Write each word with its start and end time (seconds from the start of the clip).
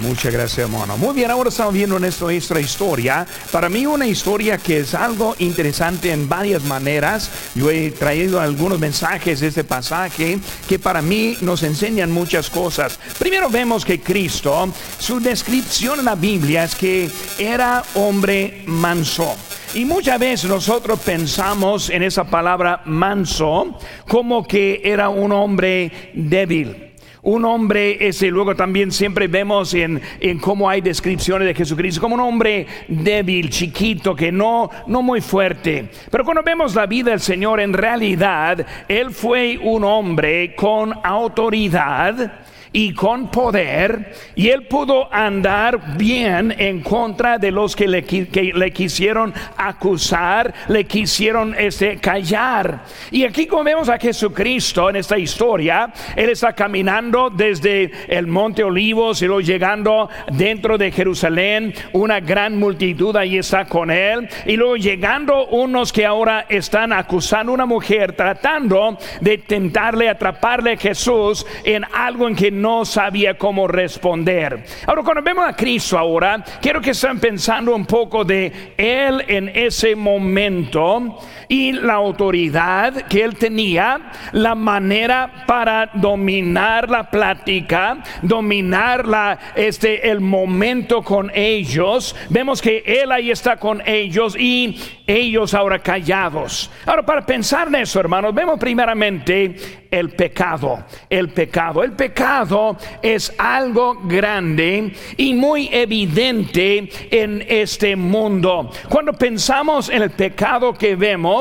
Muchas 0.00 0.32
gracias, 0.32 0.58
hermano. 0.58 0.96
Muy 0.96 1.14
bien, 1.14 1.30
ahora 1.30 1.48
estamos 1.48 1.74
viendo 1.74 1.98
nuestra, 1.98 2.26
nuestra 2.26 2.60
historia. 2.60 3.26
Para 3.50 3.68
mí 3.68 3.84
una 3.84 4.06
historia 4.06 4.58
que 4.58 4.78
es 4.78 4.94
algo 4.94 5.34
interesante 5.38 6.12
en 6.12 6.28
varias 6.28 6.62
maneras. 6.64 7.30
Yo 7.54 7.70
he 7.70 7.90
traído 7.90 8.40
algunos 8.40 8.78
mensajes 8.78 9.40
de 9.40 9.48
este 9.48 9.64
pasaje 9.64 10.38
que 10.68 10.78
para 10.78 11.02
mí 11.02 11.36
nos 11.40 11.62
enseñan 11.62 12.12
muchas 12.12 12.48
cosas. 12.48 12.98
Primero 13.18 13.50
vemos 13.50 13.84
que 13.84 14.00
Cristo, 14.00 14.72
su 14.98 15.20
descripción 15.20 15.98
en 15.98 16.04
la 16.04 16.14
Biblia 16.14 16.64
es 16.64 16.74
que 16.74 17.10
era 17.38 17.82
hombre 17.94 18.62
manso. 18.66 19.34
Y 19.74 19.84
muchas 19.84 20.18
veces 20.18 20.48
nosotros 20.48 21.00
pensamos 21.00 21.90
en 21.90 22.02
esa 22.02 22.24
palabra 22.24 22.82
manso 22.86 23.78
como 24.06 24.46
que 24.46 24.80
era 24.84 25.08
un 25.08 25.32
hombre 25.32 26.12
débil 26.14 26.87
un 27.28 27.44
hombre, 27.44 28.08
ese 28.08 28.28
luego 28.28 28.56
también 28.56 28.90
siempre 28.90 29.28
vemos 29.28 29.74
en, 29.74 30.00
en, 30.18 30.38
cómo 30.38 30.68
hay 30.68 30.80
descripciones 30.80 31.46
de 31.46 31.54
Jesucristo, 31.54 32.00
como 32.00 32.14
un 32.14 32.22
hombre 32.22 32.66
débil, 32.88 33.50
chiquito, 33.50 34.16
que 34.16 34.32
no, 34.32 34.70
no 34.86 35.02
muy 35.02 35.20
fuerte. 35.20 35.90
Pero 36.10 36.24
cuando 36.24 36.42
vemos 36.42 36.74
la 36.74 36.86
vida 36.86 37.10
del 37.10 37.20
Señor, 37.20 37.60
en 37.60 37.74
realidad, 37.74 38.66
Él 38.88 39.10
fue 39.10 39.58
un 39.62 39.84
hombre 39.84 40.54
con 40.54 40.94
autoridad 41.04 42.32
y 42.78 42.94
con 42.94 43.28
poder, 43.28 44.14
y 44.36 44.50
él 44.50 44.68
pudo 44.68 45.12
andar 45.12 45.96
bien 45.96 46.54
en 46.56 46.80
contra 46.80 47.36
de 47.36 47.50
los 47.50 47.74
que 47.74 47.88
le, 47.88 48.04
que 48.04 48.52
le 48.54 48.70
quisieron 48.70 49.34
acusar, 49.56 50.54
le 50.68 50.84
quisieron 50.84 51.56
este, 51.58 51.96
callar. 51.96 52.84
Y 53.10 53.24
aquí 53.24 53.48
vemos 53.64 53.88
a 53.88 53.98
Jesucristo 53.98 54.88
en 54.90 54.94
esta 54.94 55.18
historia, 55.18 55.92
él 56.14 56.30
está 56.30 56.52
caminando 56.52 57.30
desde 57.30 57.90
el 58.06 58.28
monte 58.28 58.62
Olivos 58.62 59.22
y 59.22 59.26
luego 59.26 59.40
llegando 59.40 60.08
dentro 60.30 60.78
de 60.78 60.92
Jerusalén, 60.92 61.74
una 61.94 62.20
gran 62.20 62.56
multitud 62.60 63.16
ahí 63.16 63.38
está 63.38 63.64
con 63.64 63.90
él, 63.90 64.28
y 64.46 64.54
luego 64.54 64.76
llegando 64.76 65.48
unos 65.48 65.92
que 65.92 66.06
ahora 66.06 66.46
están 66.48 66.92
acusando 66.92 67.50
a 67.50 67.54
una 67.56 67.66
mujer, 67.66 68.12
tratando 68.12 68.96
de 69.20 69.38
tentarle, 69.38 70.08
atraparle 70.08 70.74
a 70.74 70.76
Jesús 70.76 71.44
en 71.64 71.82
algo 71.92 72.28
en 72.28 72.36
que 72.36 72.52
no 72.52 72.67
sabía 72.84 73.36
cómo 73.36 73.66
responder. 73.66 74.64
Ahora, 74.86 75.02
cuando 75.02 75.22
vemos 75.22 75.46
a 75.46 75.54
Cristo 75.54 75.98
ahora, 75.98 76.44
quiero 76.60 76.80
que 76.80 76.90
estén 76.90 77.18
pensando 77.18 77.74
un 77.74 77.86
poco 77.86 78.24
de 78.24 78.74
Él 78.76 79.24
en 79.28 79.48
ese 79.48 79.94
momento 79.94 81.18
y 81.48 81.72
la 81.72 81.94
autoridad 81.94 83.06
que 83.06 83.24
Él 83.24 83.36
tenía, 83.36 84.12
la 84.32 84.54
manera 84.54 85.44
para 85.46 85.90
dominar 85.94 86.90
la 86.90 87.10
plática, 87.10 87.98
dominar 88.22 89.06
la, 89.06 89.38
este, 89.54 90.10
el 90.10 90.20
momento 90.20 91.02
con 91.02 91.30
ellos. 91.34 92.14
Vemos 92.28 92.60
que 92.60 92.82
Él 92.86 93.10
ahí 93.10 93.30
está 93.30 93.56
con 93.56 93.82
ellos 93.86 94.36
y 94.38 94.78
ellos 95.06 95.54
ahora 95.54 95.78
callados. 95.78 96.70
Ahora, 96.84 97.04
para 97.04 97.24
pensar 97.24 97.68
en 97.68 97.76
eso, 97.76 97.98
hermanos, 97.98 98.34
vemos 98.34 98.58
primeramente 98.58 99.56
el 99.90 100.10
pecado. 100.10 100.84
El 101.08 101.30
pecado. 101.30 101.82
El 101.82 101.92
pecado 101.92 102.76
es 103.00 103.32
algo 103.38 103.94
grande 104.04 104.92
y 105.16 105.32
muy 105.34 105.70
evidente 105.72 106.90
en 107.10 107.44
este 107.48 107.96
mundo. 107.96 108.70
Cuando 108.88 109.14
pensamos 109.14 109.88
en 109.88 110.02
el 110.02 110.10
pecado 110.10 110.74
que 110.74 110.94
vemos, 110.94 111.37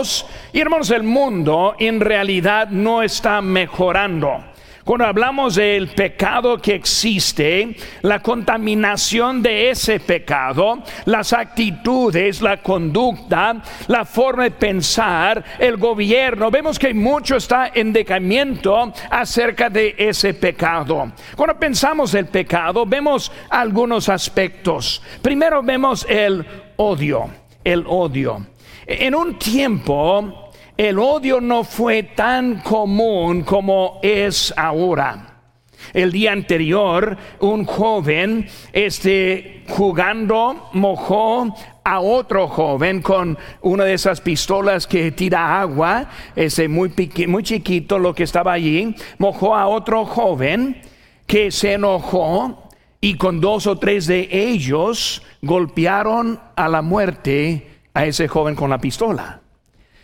y 0.54 0.60
hermanos, 0.60 0.92
el 0.92 1.04
mundo 1.04 1.76
en 1.80 2.00
realidad 2.00 2.70
no 2.70 3.02
está 3.02 3.42
mejorando. 3.42 4.44
Cuando 4.84 5.06
hablamos 5.06 5.56
del 5.56 5.90
pecado 5.90 6.62
que 6.62 6.76
existe, 6.76 7.76
la 8.04 8.22
contaminación 8.22 9.42
de 9.42 9.72
ese 9.72 10.00
pecado, 10.00 10.82
las 11.06 11.34
actitudes, 11.34 12.42
la 12.42 12.58
conducta, 12.58 13.62
la 13.88 14.06
forma 14.06 14.44
de 14.44 14.52
pensar, 14.52 15.44
el 15.60 15.76
gobierno, 15.76 16.50
vemos 16.52 16.80
que 16.80 16.94
mucho 16.94 17.36
está 17.36 17.72
en 17.74 17.92
decaimiento 17.92 18.94
acerca 19.10 19.70
de 19.70 19.94
ese 19.98 20.34
pecado. 20.36 21.12
Cuando 21.36 21.60
pensamos 21.60 22.14
el 22.14 22.28
pecado, 22.28 22.86
vemos 22.86 23.30
algunos 23.50 24.08
aspectos. 24.08 25.02
Primero 25.22 25.62
vemos 25.64 26.06
el 26.08 26.46
odio, 26.78 27.30
el 27.66 27.84
odio. 27.88 28.57
En 28.88 29.14
un 29.16 29.38
tiempo 29.38 30.50
el 30.78 30.98
odio 30.98 31.42
no 31.42 31.66
fue 31.66 32.04
tan 32.04 32.62
común 32.62 33.42
como 33.42 34.00
es 34.02 34.54
ahora. 34.56 35.42
El 35.94 36.14
día 36.14 36.32
anterior, 36.32 37.18
un 37.42 37.66
joven, 37.66 38.48
este, 38.72 39.66
jugando, 39.68 40.70
mojó 40.72 41.54
a 41.84 42.00
otro 42.00 42.48
joven 42.48 43.02
con 43.02 43.38
una 43.62 43.84
de 43.84 43.94
esas 43.94 44.22
pistolas 44.22 44.88
que 44.88 45.12
tira 45.12 45.60
agua, 45.60 46.10
ese 46.34 46.70
muy, 46.70 46.94
muy 47.28 47.44
chiquito, 47.44 48.00
lo 48.00 48.16
que 48.16 48.24
estaba 48.24 48.54
allí, 48.54 48.96
mojó 49.18 49.54
a 49.54 49.68
otro 49.68 50.06
joven 50.06 50.82
que 51.26 51.52
se 51.52 51.74
enojó 51.74 52.70
y 53.02 53.16
con 53.16 53.42
dos 53.42 53.68
o 53.68 53.78
tres 53.78 54.08
de 54.08 54.30
ellos 54.32 55.22
golpearon 55.42 56.40
a 56.56 56.70
la 56.70 56.82
muerte 56.82 57.77
a 57.98 58.06
ese 58.06 58.28
joven 58.28 58.54
con 58.54 58.70
la 58.70 58.78
pistola. 58.78 59.42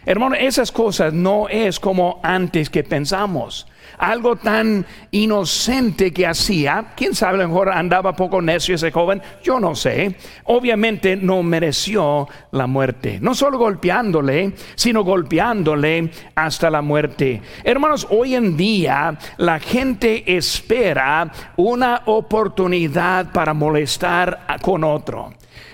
Hermano, 0.04 0.36
esas 0.36 0.72
cosas 0.72 1.14
no 1.14 1.48
es 1.48 1.80
como 1.80 2.20
antes 2.24 2.72
que 2.72 2.84
pensamos. 2.84 3.68
Algo 4.00 4.36
tan 4.36 4.84
inocente 5.12 6.12
que 6.12 6.26
hacía, 6.26 6.94
quién 6.98 7.14
sabe, 7.14 7.36
a 7.36 7.44
lo 7.44 7.50
mejor 7.50 7.70
andaba 7.70 8.16
poco 8.16 8.42
necio 8.42 8.74
ese 8.74 8.92
joven, 8.92 9.22
yo 9.44 9.60
no 9.60 9.76
sé. 9.76 10.16
Obviamente 10.46 11.16
no 11.16 11.44
mereció 11.44 12.28
la 12.52 12.66
muerte. 12.66 13.20
No 13.22 13.36
solo 13.36 13.60
golpeándole, 13.60 14.54
sino 14.74 15.04
golpeándole 15.04 16.10
hasta 16.34 16.72
la 16.72 16.82
muerte. 16.82 17.44
Hermanos, 17.64 18.08
hoy 18.10 18.34
en 18.34 18.58
día 18.58 19.20
la 19.38 19.60
gente 19.60 20.36
espera 20.36 21.32
una 21.58 22.02
oportunidad 22.08 23.32
para 23.32 23.54
molestar 23.54 24.48
con 24.64 24.84
otro. 24.84 25.32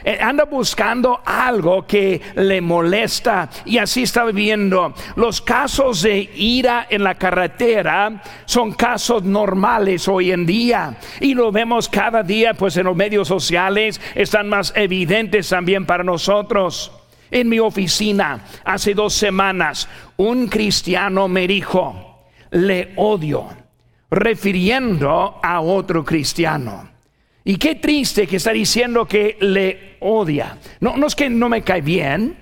Eh, 0.10 0.18
anda 0.20 0.46
buscando 0.46 1.22
algo 1.24 1.86
que 1.86 2.20
le 2.34 2.62
molesta 2.62 3.48
y 3.64 3.78
así 3.78 4.02
está 4.02 4.26
viviendo. 4.26 4.92
Los 5.16 5.40
casos 5.40 6.02
de 6.02 6.32
ira 6.34 6.88
en 6.90 7.04
la 7.04 7.14
carretera 7.14 8.20
son 8.46 8.72
casos 8.72 9.22
normales 9.22 10.08
hoy 10.08 10.32
en 10.32 10.48
día 10.48 10.98
y 11.20 11.36
lo 11.36 11.52
vemos 11.52 11.88
cada 11.88 12.24
día 12.24 12.56
pues 12.56 12.76
en 12.78 12.88
los 12.88 12.96
medios 12.96 13.28
sociales 13.28 14.02
están 14.16 14.50
más 14.50 14.74
evidentes 14.76 15.48
también 15.48 15.86
para 15.86 16.04
nosotros. 16.04 16.92
En 17.30 17.48
mi 17.48 17.60
oficina 17.60 18.46
hace 18.66 18.96
dos 18.96 19.14
semanas 19.14 19.88
un 20.18 20.48
cristiano 20.48 21.28
me 21.28 21.48
dijo, 21.48 22.26
le 22.50 22.94
odio, 22.96 23.48
refiriendo 24.10 25.40
a 25.44 25.62
otro 25.62 26.04
cristiano. 26.04 26.99
Y 27.44 27.56
qué 27.58 27.76
triste 27.76 28.28
que 28.28 28.38
está 28.38 28.52
diciendo 28.52 29.06
que 29.06 29.38
le 29.40 29.98
odia. 30.02 30.58
No, 30.80 31.06
es 31.06 31.16
que 31.16 31.30
no 31.30 31.50
me 31.50 31.62
cae 31.62 31.82
bien 31.82 32.38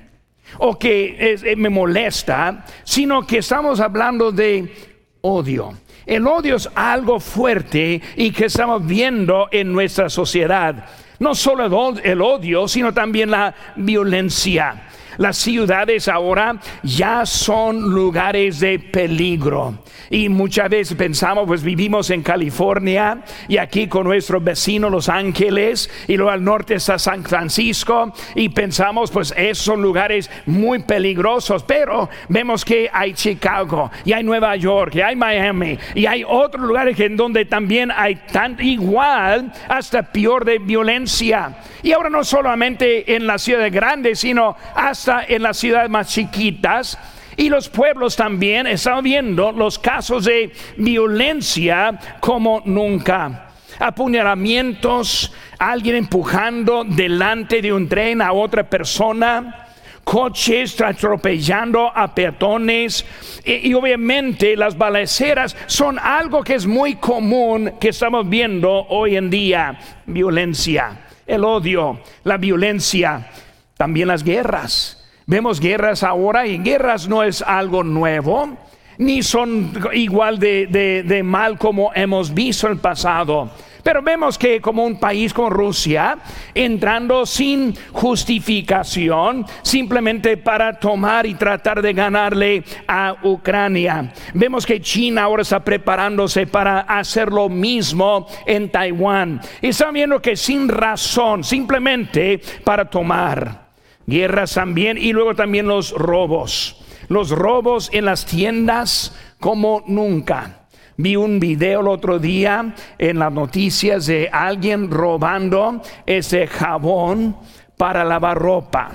o 0.59 0.77
que 0.77 1.35
eh, 1.43 1.55
me 1.55 1.69
molesta, 1.69 2.65
sino 2.83 3.25
que 3.25 3.39
estamos 3.39 3.79
hablando 3.79 4.31
de 4.31 4.73
odio. 5.21 5.77
El 6.05 6.25
odio 6.25 6.55
es 6.55 6.69
algo 6.73 7.19
fuerte 7.19 8.01
y 8.15 8.31
que 8.31 8.45
estamos 8.45 8.85
viendo 8.85 9.49
en 9.51 9.73
nuestra 9.73 10.09
sociedad. 10.09 10.85
No 11.19 11.35
solo 11.35 11.93
el 12.01 12.21
odio, 12.21 12.67
sino 12.67 12.93
también 12.93 13.31
la 13.31 13.53
violencia. 13.75 14.86
Las 15.17 15.37
ciudades 15.37 16.07
ahora 16.07 16.59
ya 16.83 17.25
son 17.25 17.89
lugares 17.91 18.59
de 18.59 18.79
peligro. 18.79 19.79
Y 20.09 20.29
muchas 20.29 20.69
veces 20.69 20.97
pensamos, 20.97 21.45
pues 21.47 21.63
vivimos 21.63 22.09
en 22.11 22.23
California 22.23 23.23
y 23.47 23.57
aquí 23.57 23.87
con 23.87 24.05
nuestro 24.05 24.39
vecino 24.39 24.89
Los 24.89 25.09
Ángeles 25.09 25.89
y 26.07 26.15
luego 26.15 26.31
al 26.31 26.43
norte 26.43 26.75
está 26.75 26.97
San 26.99 27.23
Francisco 27.23 28.13
y 28.35 28.49
pensamos, 28.49 29.11
pues 29.11 29.33
esos 29.35 29.65
son 29.65 29.81
lugares 29.81 30.29
muy 30.45 30.79
peligrosos, 30.79 31.63
pero 31.63 32.09
vemos 32.29 32.63
que 32.63 32.89
hay 32.91 33.13
Chicago 33.13 33.91
y 34.05 34.13
hay 34.13 34.23
Nueva 34.23 34.55
York 34.55 34.95
y 34.95 35.01
hay 35.01 35.15
Miami 35.15 35.77
y 35.95 36.05
hay 36.05 36.23
otros 36.25 36.65
lugares 36.65 36.97
en 36.99 37.17
donde 37.17 37.45
también 37.45 37.91
hay 37.91 38.15
tan 38.31 38.57
igual 38.63 39.51
hasta 39.67 40.03
peor 40.03 40.45
de 40.45 40.59
violencia. 40.59 41.57
Y 41.83 41.91
ahora 41.91 42.09
no 42.09 42.23
solamente 42.23 43.15
en 43.15 43.27
las 43.27 43.41
ciudades 43.41 43.71
grandes, 43.71 44.19
sino 44.19 44.55
hasta 44.75 45.06
en 45.27 45.43
las 45.43 45.57
ciudades 45.57 45.89
más 45.89 46.09
chiquitas 46.09 46.97
y 47.37 47.49
los 47.49 47.69
pueblos 47.69 48.15
también 48.15 48.65
están 48.65 49.03
viendo 49.03 49.51
los 49.51 49.77
casos 49.77 50.25
de 50.25 50.51
violencia 50.75 52.17
como 52.19 52.63
nunca. 52.65 53.51
Apuñalamientos, 53.79 55.31
alguien 55.59 55.97
empujando 55.97 56.83
delante 56.83 57.61
de 57.61 57.71
un 57.71 57.87
tren 57.87 58.23
a 58.23 58.33
otra 58.33 58.67
persona, 58.67 59.67
coches 60.03 60.81
atropellando 60.81 61.91
a 61.95 62.15
peatones 62.15 63.05
y, 63.45 63.69
y, 63.69 63.73
obviamente 63.75 64.55
las 64.55 64.75
balaceras 64.75 65.55
son 65.67 65.99
algo 65.99 66.43
que 66.43 66.55
es 66.55 66.65
muy 66.65 66.95
común 66.95 67.73
que 67.79 67.89
estamos 67.89 68.27
viendo 68.27 68.71
hoy 68.89 69.15
en 69.15 69.29
día. 69.29 69.77
Violencia, 70.07 71.05
el 71.27 71.43
odio, 71.43 71.99
la 72.23 72.37
violencia, 72.37 73.29
también 73.77 74.07
las 74.07 74.23
guerras. 74.23 74.96
Vemos 75.29 75.59
guerras 75.59 76.03
ahora 76.03 76.47
y 76.47 76.57
guerras 76.57 77.09
no 77.09 77.21
es 77.21 77.41
algo 77.41 77.83
nuevo, 77.83 78.57
ni 78.97 79.21
son 79.21 79.73
igual 79.91 80.39
de, 80.39 80.67
de 81.05 81.21
mal 81.21 81.57
como 81.57 81.91
hemos 81.93 82.33
visto 82.33 82.67
en 82.67 82.73
el 82.73 82.79
pasado. 82.79 83.51
Pero 83.83 84.01
vemos 84.01 84.37
que 84.37 84.61
como 84.61 84.85
un 84.85 84.97
país 84.97 85.33
como 85.33 85.49
Rusia, 85.49 86.17
entrando 86.55 87.25
sin 87.25 87.75
justificación, 87.91 89.45
simplemente 89.63 90.37
para 90.37 90.79
tomar 90.79 91.25
y 91.25 91.35
tratar 91.35 91.81
de 91.81 91.91
ganarle 91.91 92.63
a 92.87 93.17
Ucrania. 93.23 94.13
Vemos 94.33 94.65
que 94.65 94.79
China 94.79 95.23
ahora 95.23 95.41
está 95.41 95.59
preparándose 95.59 96.47
para 96.47 96.79
hacer 96.79 97.33
lo 97.33 97.49
mismo 97.49 98.27
en 98.45 98.71
Taiwán. 98.71 99.41
Y 99.61 99.67
están 99.67 99.93
viendo 99.93 100.21
que 100.21 100.37
sin 100.37 100.69
razón, 100.69 101.43
simplemente 101.43 102.39
para 102.63 102.89
tomar. 102.89 103.66
Guerras 104.07 104.53
también 104.53 104.97
y 104.97 105.11
luego 105.11 105.35
también 105.35 105.67
los 105.67 105.91
robos. 105.91 106.81
Los 107.09 107.29
robos 107.29 107.89
en 107.91 108.05
las 108.05 108.25
tiendas 108.25 109.13
como 109.37 109.83
nunca. 109.85 110.61
Vi 110.95 111.17
un 111.17 111.41
video 111.41 111.81
el 111.81 111.89
otro 111.89 112.17
día 112.17 112.73
en 112.97 113.19
las 113.19 113.33
noticias 113.33 114.05
de 114.05 114.29
alguien 114.31 114.89
robando 114.89 115.81
ese 116.05 116.47
jabón 116.47 117.35
para 117.75 118.05
lavar 118.05 118.37
ropa. 118.39 118.91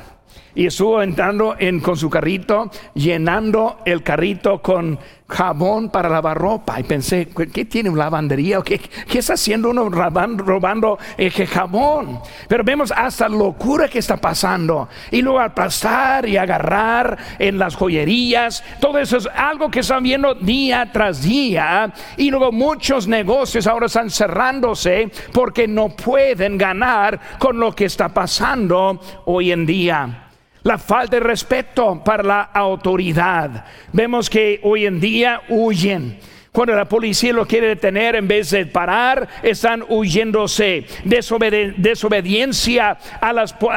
Y 0.55 0.67
estuvo 0.67 1.03
entrando 1.03 1.57
en, 1.59 1.81
con 1.81 1.97
su 1.97 2.11
carrito, 2.11 2.71
llenando 2.95 3.79
el 3.87 4.03
carrito 4.03 4.61
con 4.61 4.99
jabón 5.33 5.89
para 5.89 6.11
lavar 6.11 6.37
ropa. 6.37 6.79
Y 6.79 6.83
pensé, 6.83 7.29
¿qué 7.53 7.65
tiene 7.65 7.89
una 7.89 8.05
lavandería? 8.05 8.61
¿Qué, 8.63 8.79
qué 8.79 9.19
está 9.19 9.35
haciendo 9.35 9.71
uno 9.71 9.89
robando, 9.89 10.45
robando 10.45 10.99
ese 11.17 11.47
jabón? 11.47 12.21
Pero 12.49 12.65
vemos 12.65 12.93
hasta 12.95 13.29
locura 13.29 13.89
que 13.89 13.99
está 13.99 14.19
pasando. 14.19 14.89
Y 15.11 15.23
luego 15.23 15.41
aplastar 15.41 16.29
y 16.29 16.37
agarrar 16.37 17.17
en 17.39 17.59
las 17.59 17.75
joyerías. 17.75 18.63
Todo 18.79 18.99
eso 18.99 19.17
es 19.17 19.29
algo 19.35 19.71
que 19.71 19.81
están 19.81 20.03
viendo 20.03 20.35
día 20.35 20.91
tras 20.93 21.23
día. 21.23 21.93
Y 22.19 22.31
luego 22.31 22.53
muchos 22.53 23.09
negocios 23.09 23.67
ahora 23.67 23.87
están 23.87 24.11
cerrándose 24.11 25.11
porque 25.33 25.67
no 25.67 25.89
pueden 25.89 26.59
ganar 26.59 27.19
con 27.39 27.59
lo 27.59 27.75
que 27.75 27.87
está 27.87 28.11
pasando 28.11 29.01
hoy 29.25 29.51
en 29.51 29.65
día 29.65 30.22
la 30.63 30.79
falta 30.79 31.17
de 31.17 31.21
respeto 31.21 32.03
para 32.05 32.23
la 32.23 32.43
autoridad. 32.43 33.65
Vemos 33.93 34.31
que 34.31 34.61
hoy 34.63 34.87
en 34.87 35.01
día 35.01 35.43
huyen. 35.49 36.19
Cuando 36.53 36.75
la 36.75 36.85
policía 36.85 37.33
lo 37.33 37.47
quiere 37.47 37.69
detener, 37.69 38.15
en 38.15 38.29
vez 38.29 38.51
de 38.51 38.67
parar, 38.67 39.27
están 39.43 39.83
huyéndose. 39.89 40.85
desobediencia 41.05 42.99
a, 43.21 43.33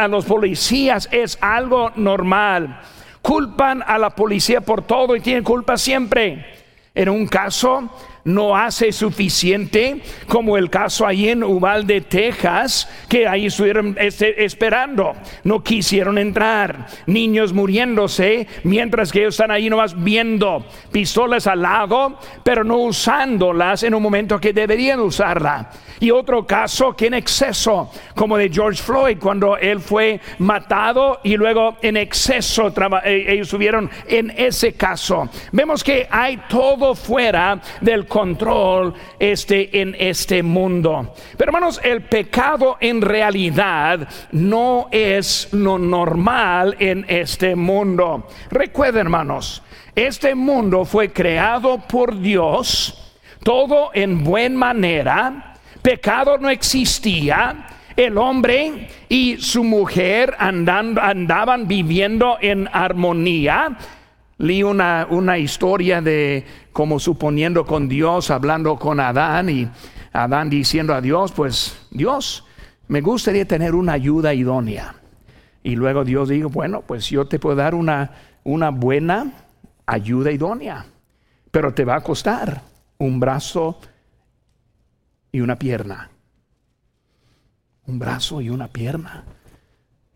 los 0.07 0.25
policías 0.25 1.07
es 1.11 1.37
algo 1.39 1.93
normal. 1.95 2.81
Culpan 3.21 3.81
a 3.81 3.97
la 3.97 4.09
policía 4.09 4.59
por 4.61 4.81
todo 4.81 5.15
y 5.15 5.21
tienen 5.21 5.43
culpa 5.43 5.77
siempre. 5.77 6.45
En 6.93 7.07
un 7.09 7.27
caso, 7.27 7.89
no 8.25 8.57
hace 8.57 8.91
suficiente, 8.91 10.01
como 10.27 10.57
el 10.57 10.69
caso 10.69 11.05
ahí 11.05 11.29
en 11.29 11.43
Uvalde, 11.43 12.01
Texas, 12.01 12.89
que 13.07 13.27
ahí 13.27 13.45
estuvieron 13.45 13.95
este, 13.99 14.43
esperando, 14.43 15.13
no 15.43 15.63
quisieron 15.63 16.17
entrar, 16.17 16.87
niños 17.05 17.53
muriéndose, 17.53 18.47
mientras 18.63 19.11
que 19.11 19.19
ellos 19.19 19.35
están 19.35 19.51
ahí 19.51 19.69
nomás 19.69 20.03
viendo 20.03 20.65
pistolas 20.91 21.47
al 21.47 21.61
lado, 21.61 22.19
pero 22.43 22.63
no 22.63 22.77
usándolas 22.77 23.83
en 23.83 23.93
un 23.93 24.01
momento 24.01 24.39
que 24.39 24.53
deberían 24.53 24.99
usarla. 24.99 25.69
Y 25.99 26.11
otro 26.11 26.45
caso 26.45 26.95
que 26.95 27.07
en 27.07 27.13
exceso, 27.13 27.89
como 28.15 28.37
de 28.37 28.49
George 28.49 28.81
Floyd, 28.81 29.17
cuando 29.19 29.57
él 29.57 29.79
fue 29.79 30.19
matado 30.39 31.19
y 31.23 31.37
luego 31.37 31.77
en 31.81 31.97
exceso 31.97 32.73
eh, 33.03 33.25
ellos 33.29 33.47
estuvieron 33.47 33.89
en 34.07 34.31
ese 34.35 34.73
caso. 34.73 35.29
Vemos 35.51 35.83
que 35.83 36.07
hay 36.09 36.41
todo 36.49 36.95
fuera 36.95 37.61
del 37.79 38.07
control 38.15 38.93
este, 39.19 39.81
en 39.81 39.93
este 39.99 40.41
mundo. 40.41 41.13
Pero 41.35 41.49
hermanos, 41.49 41.81
el 41.83 42.03
pecado 42.03 42.77
en 42.79 43.01
realidad 43.01 44.07
no 44.31 44.87
es 44.89 45.49
lo 45.51 45.77
normal 45.77 46.77
en 46.79 47.05
este 47.09 47.57
mundo. 47.57 48.29
Recuerden, 48.49 49.01
hermanos, 49.01 49.61
este 49.93 50.33
mundo 50.33 50.85
fue 50.85 51.11
creado 51.11 51.77
por 51.79 52.17
Dios, 52.17 53.17
todo 53.43 53.89
en 53.93 54.23
buena 54.23 54.59
manera, 54.59 55.53
pecado 55.81 56.37
no 56.37 56.49
existía. 56.49 57.67
El 57.97 58.17
hombre 58.17 58.87
y 59.09 59.37
su 59.37 59.61
mujer 59.63 60.35
andaban 60.37 61.67
viviendo 61.67 62.37
en 62.39 62.69
armonía 62.71 63.77
Leí 64.37 64.63
una, 64.63 65.07
una 65.09 65.37
historia 65.37 66.01
de 66.01 66.45
como 66.73 66.99
suponiendo 66.99 67.65
con 67.65 67.87
Dios, 67.87 68.29
hablando 68.31 68.77
con 68.77 68.99
Adán 68.99 69.49
y 69.49 69.69
Adán 70.11 70.49
diciendo 70.49 70.93
a 70.93 71.01
Dios, 71.01 71.31
pues 71.31 71.87
Dios, 71.91 72.45
me 72.87 73.01
gustaría 73.01 73.45
tener 73.45 73.75
una 73.75 73.93
ayuda 73.93 74.33
idónea. 74.33 74.95
Y 75.63 75.75
luego 75.75 76.03
Dios 76.03 76.29
dijo, 76.29 76.49
bueno, 76.49 76.81
pues 76.81 77.09
yo 77.09 77.27
te 77.27 77.39
puedo 77.39 77.55
dar 77.55 77.75
una, 77.75 78.11
una 78.43 78.69
buena 78.69 79.31
ayuda 79.85 80.31
idónea, 80.31 80.85
pero 81.49 81.73
te 81.73 81.85
va 81.85 81.95
a 81.95 82.01
costar 82.01 82.61
un 82.97 83.19
brazo 83.19 83.79
y 85.31 85.39
una 85.39 85.57
pierna. 85.57 86.09
Un 87.87 87.99
brazo 87.99 88.41
y 88.41 88.49
una 88.49 88.67
pierna. 88.67 89.23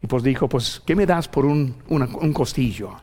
Y 0.02 0.08
pues 0.08 0.24
dijo, 0.24 0.48
pues, 0.48 0.82
¿qué 0.86 0.96
me 0.96 1.06
das 1.06 1.28
por 1.28 1.46
un, 1.46 1.76
un 1.90 2.34
costillo? 2.34 2.98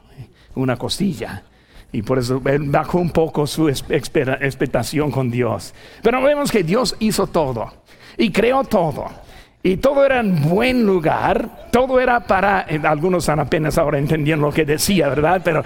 Una 0.57 0.77
costilla. 0.77 1.45
Y 1.93 2.03
por 2.03 2.19
eso 2.19 2.43
bajó 2.43 2.99
un 2.99 3.11
poco 3.11 3.47
su 3.47 3.69
expectación 3.69 5.11
con 5.11 5.31
Dios. 5.31 5.73
Pero 6.03 6.21
vemos 6.21 6.51
que 6.51 6.63
Dios 6.63 6.97
hizo 6.99 7.29
todo 7.29 7.73
y 8.19 8.31
creó 8.31 8.65
todo. 8.65 9.07
Y 9.63 9.79
todo 9.79 10.07
era 10.07 10.21
en 10.21 10.49
buen 10.49 10.87
lugar, 10.87 11.69
todo 11.73 11.99
era 11.99 12.21
para, 12.21 12.67
eh, 12.69 12.81
algunos 12.85 13.25
están 13.25 13.41
apenas 13.41 13.77
ahora 13.77 13.99
entendiendo 13.99 14.47
lo 14.47 14.53
que 14.53 14.65
decía, 14.65 15.09
¿verdad? 15.09 15.41
Pero 15.45 15.65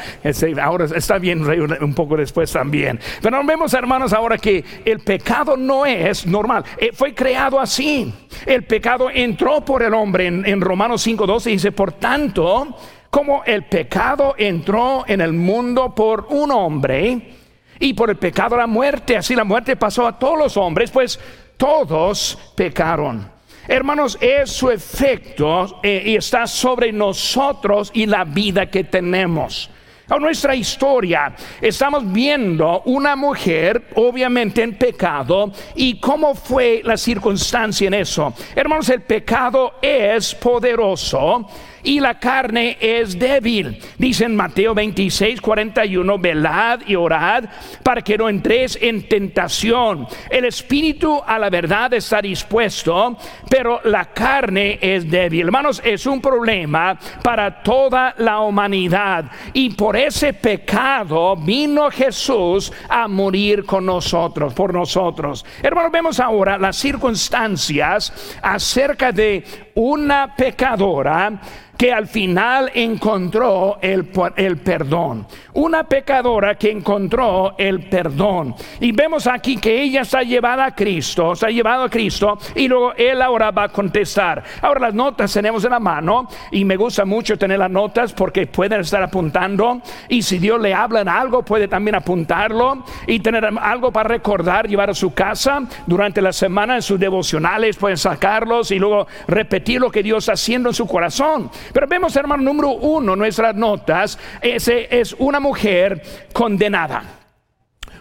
ahora 0.62 0.86
está 0.96 1.18
bien 1.18 1.44
un 1.82 1.92
poco 1.92 2.16
después 2.16 2.50
también. 2.50 2.98
Pero 3.20 3.44
vemos, 3.44 3.74
hermanos, 3.74 4.14
ahora 4.14 4.38
que 4.38 4.64
el 4.86 5.00
pecado 5.00 5.54
no 5.54 5.84
es 5.84 6.26
normal, 6.26 6.64
eh, 6.78 6.92
fue 6.94 7.14
creado 7.14 7.60
así. 7.60 8.10
El 8.46 8.62
pecado 8.64 9.10
entró 9.12 9.62
por 9.62 9.82
el 9.82 9.92
hombre 9.92 10.28
en, 10.28 10.46
en 10.46 10.62
Romanos 10.62 11.06
5.12 11.06 11.50
dice, 11.50 11.70
por 11.70 11.92
tanto, 11.92 12.74
como 13.10 13.42
el 13.44 13.64
pecado 13.64 14.34
entró 14.38 15.04
en 15.06 15.20
el 15.20 15.32
mundo 15.32 15.94
por 15.94 16.28
un 16.30 16.52
hombre 16.52 17.34
y 17.78 17.92
por 17.92 18.10
el 18.10 18.16
pecado 18.16 18.56
la 18.56 18.68
muerte, 18.68 19.16
así 19.16 19.34
la 19.34 19.44
muerte 19.44 19.74
pasó 19.74 20.06
a 20.06 20.18
todos 20.18 20.38
los 20.38 20.56
hombres, 20.56 20.90
pues 20.90 21.18
todos 21.56 22.38
pecaron. 22.54 23.28
Hermanos, 23.66 24.16
es 24.20 24.50
su 24.50 24.70
efecto 24.70 25.80
eh, 25.82 26.02
y 26.06 26.16
está 26.16 26.46
sobre 26.46 26.92
nosotros 26.92 27.90
y 27.94 28.06
la 28.06 28.24
vida 28.24 28.70
que 28.70 28.84
tenemos. 28.84 29.70
A 30.08 30.18
nuestra 30.18 30.56
historia 30.56 31.32
estamos 31.60 32.10
viendo 32.12 32.82
una 32.86 33.14
mujer 33.14 33.90
obviamente 33.94 34.60
en 34.60 34.76
pecado 34.76 35.52
y 35.76 36.00
cómo 36.00 36.34
fue 36.34 36.80
la 36.84 36.96
circunstancia 36.96 37.86
en 37.86 37.94
eso. 37.94 38.34
Hermanos, 38.56 38.88
el 38.88 39.02
pecado 39.02 39.74
es 39.80 40.34
poderoso 40.34 41.46
y 41.82 42.00
la 42.00 42.18
carne 42.18 42.76
es 42.80 43.18
débil. 43.18 43.78
Dice 43.98 44.24
en 44.24 44.36
Mateo 44.36 44.74
26, 44.74 45.40
41, 45.40 46.18
velad 46.18 46.80
y 46.86 46.94
orad 46.94 47.44
para 47.82 48.02
que 48.02 48.18
no 48.18 48.28
entres 48.28 48.78
en 48.80 49.08
tentación. 49.08 50.06
El 50.30 50.44
espíritu 50.44 51.20
a 51.26 51.38
la 51.38 51.50
verdad 51.50 51.94
está 51.94 52.20
dispuesto, 52.20 53.16
pero 53.48 53.80
la 53.84 54.06
carne 54.06 54.78
es 54.80 55.10
débil. 55.10 55.46
Hermanos, 55.46 55.80
es 55.84 56.06
un 56.06 56.20
problema 56.20 56.98
para 57.22 57.62
toda 57.62 58.14
la 58.18 58.40
humanidad 58.40 59.24
y 59.52 59.70
por 59.70 59.96
ese 59.96 60.32
pecado 60.32 61.36
vino 61.36 61.90
Jesús 61.90 62.72
a 62.88 63.08
morir 63.08 63.64
con 63.64 63.86
nosotros, 63.86 64.54
por 64.54 64.72
nosotros. 64.72 65.44
Hermanos, 65.62 65.92
vemos 65.92 66.20
ahora 66.20 66.58
las 66.58 66.76
circunstancias 66.76 68.12
acerca 68.42 69.12
de 69.12 69.44
una 69.74 70.34
pecadora 70.34 71.40
que 71.80 71.94
al 71.94 72.08
final 72.08 72.70
encontró 72.74 73.78
el, 73.80 74.04
perdón. 74.04 75.26
Una 75.54 75.84
pecadora 75.84 76.56
que 76.56 76.70
encontró 76.70 77.54
el 77.56 77.88
perdón. 77.88 78.54
Y 78.80 78.92
vemos 78.92 79.26
aquí 79.26 79.56
que 79.56 79.80
ella 79.80 80.02
está 80.02 80.22
llevada 80.22 80.66
a 80.66 80.74
Cristo, 80.74 81.32
está 81.32 81.48
llevado 81.48 81.84
a 81.84 81.88
Cristo 81.88 82.38
y 82.54 82.68
luego 82.68 82.92
él 82.98 83.22
ahora 83.22 83.50
va 83.50 83.62
a 83.64 83.68
contestar. 83.70 84.44
Ahora 84.60 84.88
las 84.88 84.94
notas 84.94 85.32
tenemos 85.32 85.64
en 85.64 85.70
la 85.70 85.80
mano 85.80 86.28
y 86.50 86.66
me 86.66 86.76
gusta 86.76 87.06
mucho 87.06 87.38
tener 87.38 87.58
las 87.58 87.70
notas 87.70 88.12
porque 88.12 88.46
pueden 88.46 88.82
estar 88.82 89.02
apuntando 89.02 89.80
y 90.10 90.20
si 90.20 90.36
Dios 90.36 90.60
le 90.60 90.74
habla 90.74 91.00
en 91.00 91.08
algo 91.08 91.42
puede 91.42 91.66
también 91.66 91.94
apuntarlo 91.94 92.84
y 93.06 93.20
tener 93.20 93.46
algo 93.58 93.90
para 93.90 94.10
recordar, 94.10 94.68
llevar 94.68 94.90
a 94.90 94.94
su 94.94 95.14
casa 95.14 95.62
durante 95.86 96.20
la 96.20 96.34
semana 96.34 96.76
en 96.76 96.82
sus 96.82 97.00
devocionales, 97.00 97.78
pueden 97.78 97.96
sacarlos 97.96 98.70
y 98.70 98.78
luego 98.78 99.06
repetir 99.26 99.80
lo 99.80 99.90
que 99.90 100.02
Dios 100.02 100.24
está 100.24 100.34
haciendo 100.34 100.68
en 100.68 100.74
su 100.74 100.86
corazón. 100.86 101.50
Pero 101.72 101.86
vemos, 101.86 102.14
hermano, 102.16 102.42
número 102.42 102.70
uno, 102.70 103.16
nuestras 103.16 103.54
notas, 103.54 104.18
ese 104.40 104.88
es 104.90 105.14
una 105.18 105.40
mujer 105.40 106.02
condenada. 106.32 107.02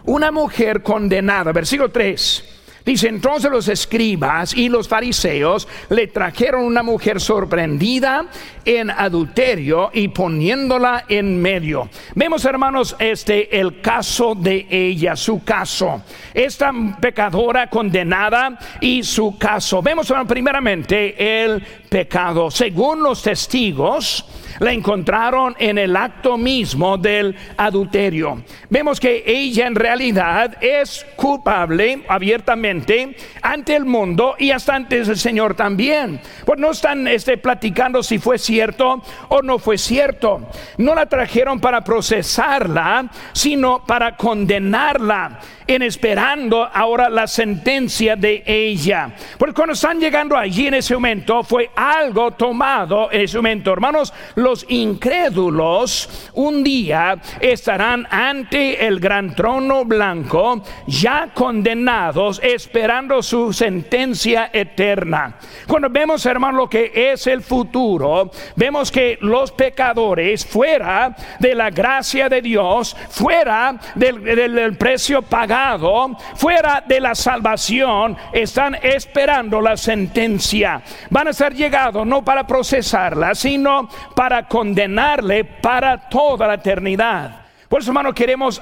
Una 0.04 0.30
mujer 0.30 0.82
condenada, 0.82 1.52
versículo 1.52 1.90
3. 1.90 2.59
Dice, 2.84 3.08
entonces 3.08 3.50
los 3.50 3.68
escribas 3.68 4.54
y 4.54 4.68
los 4.68 4.88
fariseos 4.88 5.68
le 5.90 6.06
trajeron 6.06 6.64
una 6.64 6.82
mujer 6.82 7.20
sorprendida 7.20 8.26
en 8.64 8.90
adulterio 8.90 9.90
y 9.92 10.08
poniéndola 10.08 11.04
en 11.08 11.40
medio. 11.40 11.88
Vemos, 12.14 12.44
hermanos, 12.44 12.96
este 12.98 13.58
el 13.58 13.80
caso 13.80 14.34
de 14.34 14.66
ella, 14.70 15.16
su 15.16 15.44
caso. 15.44 16.02
Esta 16.32 16.72
pecadora 17.00 17.68
condenada 17.68 18.58
y 18.80 19.02
su 19.02 19.36
caso. 19.38 19.82
Vemos, 19.82 20.12
primeramente 20.26 21.44
el 21.44 21.62
pecado. 21.88 22.50
Según 22.50 23.02
los 23.02 23.22
testigos, 23.22 24.24
la 24.60 24.72
encontraron 24.72 25.56
en 25.58 25.78
el 25.78 25.96
acto 25.96 26.38
mismo 26.38 26.96
del 26.96 27.36
adulterio. 27.56 28.42
Vemos 28.68 29.00
que 29.00 29.24
ella 29.26 29.66
en 29.66 29.74
realidad 29.74 30.56
es 30.62 31.04
culpable 31.16 32.04
abiertamente 32.08 33.16
ante 33.42 33.74
el 33.74 33.84
mundo 33.84 34.36
y 34.38 34.52
hasta 34.52 34.76
ante 34.76 34.98
el 34.98 35.16
Señor 35.16 35.54
también. 35.54 36.20
Pues 36.44 36.58
no 36.58 36.70
están 36.70 37.08
este, 37.08 37.36
platicando 37.38 38.02
si 38.02 38.18
fue 38.18 38.38
cierto 38.38 39.02
o 39.28 39.42
no 39.42 39.58
fue 39.58 39.78
cierto. 39.78 40.48
No 40.78 40.94
la 40.94 41.06
trajeron 41.06 41.58
para 41.58 41.82
procesarla, 41.82 43.10
sino 43.32 43.84
para 43.84 44.16
condenarla 44.16 45.40
en 45.66 45.82
esperando 45.82 46.64
ahora 46.64 47.08
la 47.08 47.26
sentencia 47.26 48.16
de 48.16 48.42
ella. 48.44 49.14
Porque 49.38 49.54
cuando 49.54 49.74
están 49.74 50.00
llegando 50.00 50.36
allí 50.36 50.66
en 50.66 50.74
ese 50.74 50.94
momento 50.94 51.44
fue 51.44 51.70
algo 51.76 52.32
tomado 52.32 53.10
en 53.12 53.20
ese 53.20 53.38
momento. 53.38 53.72
Hermanos, 53.72 54.12
los 54.50 54.66
incrédulos 54.68 56.30
un 56.34 56.64
día 56.64 57.16
estarán 57.40 58.04
ante 58.10 58.84
el 58.84 58.98
gran 58.98 59.36
trono 59.36 59.84
blanco, 59.84 60.64
ya 60.88 61.28
condenados, 61.32 62.40
esperando 62.42 63.22
su 63.22 63.52
sentencia 63.52 64.50
eterna. 64.52 65.36
Cuando 65.68 65.88
vemos, 65.88 66.26
hermano, 66.26 66.58
lo 66.58 66.68
que 66.68 66.90
es 67.12 67.28
el 67.28 67.42
futuro, 67.42 68.32
vemos 68.56 68.90
que 68.90 69.18
los 69.20 69.52
pecadores 69.52 70.44
fuera 70.44 71.14
de 71.38 71.54
la 71.54 71.70
gracia 71.70 72.28
de 72.28 72.42
Dios, 72.42 72.96
fuera 73.08 73.78
del, 73.94 74.24
del 74.24 74.76
precio 74.76 75.22
pagado, 75.22 76.16
fuera 76.34 76.82
de 76.84 76.98
la 76.98 77.14
salvación, 77.14 78.16
están 78.32 78.76
esperando 78.82 79.60
la 79.60 79.76
sentencia. 79.76 80.82
Van 81.08 81.28
a 81.28 81.32
ser 81.32 81.54
llegados 81.54 82.04
no 82.04 82.24
para 82.24 82.48
procesarla, 82.48 83.36
sino 83.36 83.88
para 84.16 84.39
condenarle 84.48 85.44
para 85.44 86.08
toda 86.08 86.46
la 86.46 86.54
eternidad. 86.54 87.40
Por 87.70 87.82
eso, 87.82 87.92
hermano, 87.92 88.12
queremos 88.12 88.60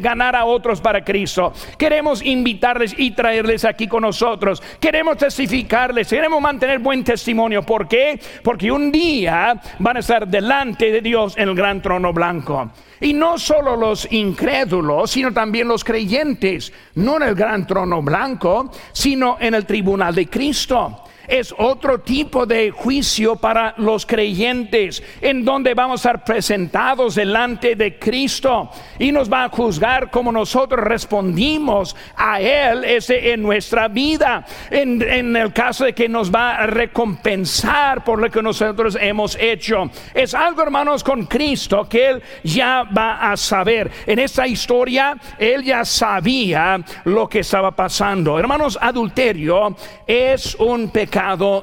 ganar 0.00 0.36
a 0.36 0.44
otros 0.44 0.82
para 0.82 1.02
Cristo. 1.02 1.54
Queremos 1.78 2.22
invitarles 2.22 2.94
y 2.98 3.12
traerles 3.12 3.64
aquí 3.64 3.88
con 3.88 4.02
nosotros. 4.02 4.62
Queremos 4.78 5.16
testificarles. 5.16 6.10
Queremos 6.10 6.38
mantener 6.38 6.78
buen 6.78 7.02
testimonio. 7.02 7.62
¿Por 7.62 7.88
qué? 7.88 8.20
Porque 8.44 8.70
un 8.70 8.92
día 8.92 9.58
van 9.78 9.96
a 9.96 10.00
estar 10.00 10.28
delante 10.28 10.92
de 10.92 11.00
Dios 11.00 11.38
en 11.38 11.48
el 11.48 11.54
gran 11.54 11.80
trono 11.80 12.12
blanco. 12.12 12.70
Y 13.00 13.14
no 13.14 13.38
solo 13.38 13.76
los 13.76 14.06
incrédulos, 14.12 15.10
sino 15.10 15.32
también 15.32 15.66
los 15.66 15.82
creyentes, 15.82 16.70
no 16.96 17.16
en 17.16 17.22
el 17.22 17.34
gran 17.34 17.66
trono 17.66 18.02
blanco, 18.02 18.70
sino 18.92 19.38
en 19.40 19.54
el 19.54 19.64
tribunal 19.64 20.14
de 20.14 20.26
Cristo 20.26 21.07
es 21.28 21.54
otro 21.58 22.00
tipo 22.00 22.46
de 22.46 22.70
juicio 22.70 23.36
para 23.36 23.74
los 23.76 24.06
creyentes, 24.06 25.02
en 25.20 25.44
donde 25.44 25.74
vamos 25.74 26.00
a 26.00 26.10
ser 26.10 26.24
presentados 26.24 27.14
delante 27.14 27.76
de 27.76 27.98
Cristo 27.98 28.70
y 28.98 29.12
nos 29.12 29.30
va 29.30 29.44
a 29.44 29.48
juzgar 29.50 30.10
como 30.10 30.32
nosotros 30.32 30.82
respondimos 30.82 31.94
a 32.16 32.40
Él 32.40 32.82
en 32.86 33.42
nuestra 33.42 33.88
vida. 33.88 34.46
En, 34.70 35.02
en 35.02 35.36
el 35.36 35.52
caso 35.52 35.84
de 35.84 35.92
que 35.92 36.08
nos 36.08 36.34
va 36.34 36.56
a 36.56 36.66
recompensar 36.66 38.02
por 38.04 38.20
lo 38.20 38.30
que 38.30 38.42
nosotros 38.42 38.96
hemos 38.98 39.36
hecho. 39.38 39.90
Es 40.14 40.34
algo, 40.34 40.62
hermanos, 40.62 41.04
con 41.04 41.26
Cristo 41.26 41.86
que 41.88 42.08
Él 42.08 42.22
ya 42.42 42.84
va 42.84 43.30
a 43.30 43.36
saber. 43.36 43.90
En 44.06 44.18
esta 44.18 44.46
historia, 44.46 45.16
Él 45.38 45.62
ya 45.62 45.84
sabía 45.84 46.80
lo 47.04 47.28
que 47.28 47.40
estaba 47.40 47.72
pasando. 47.72 48.38
Hermanos, 48.38 48.78
adulterio 48.80 49.76
es 50.06 50.54
un 50.54 50.88
pecado 50.88 51.17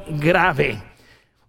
grave. 0.07 0.77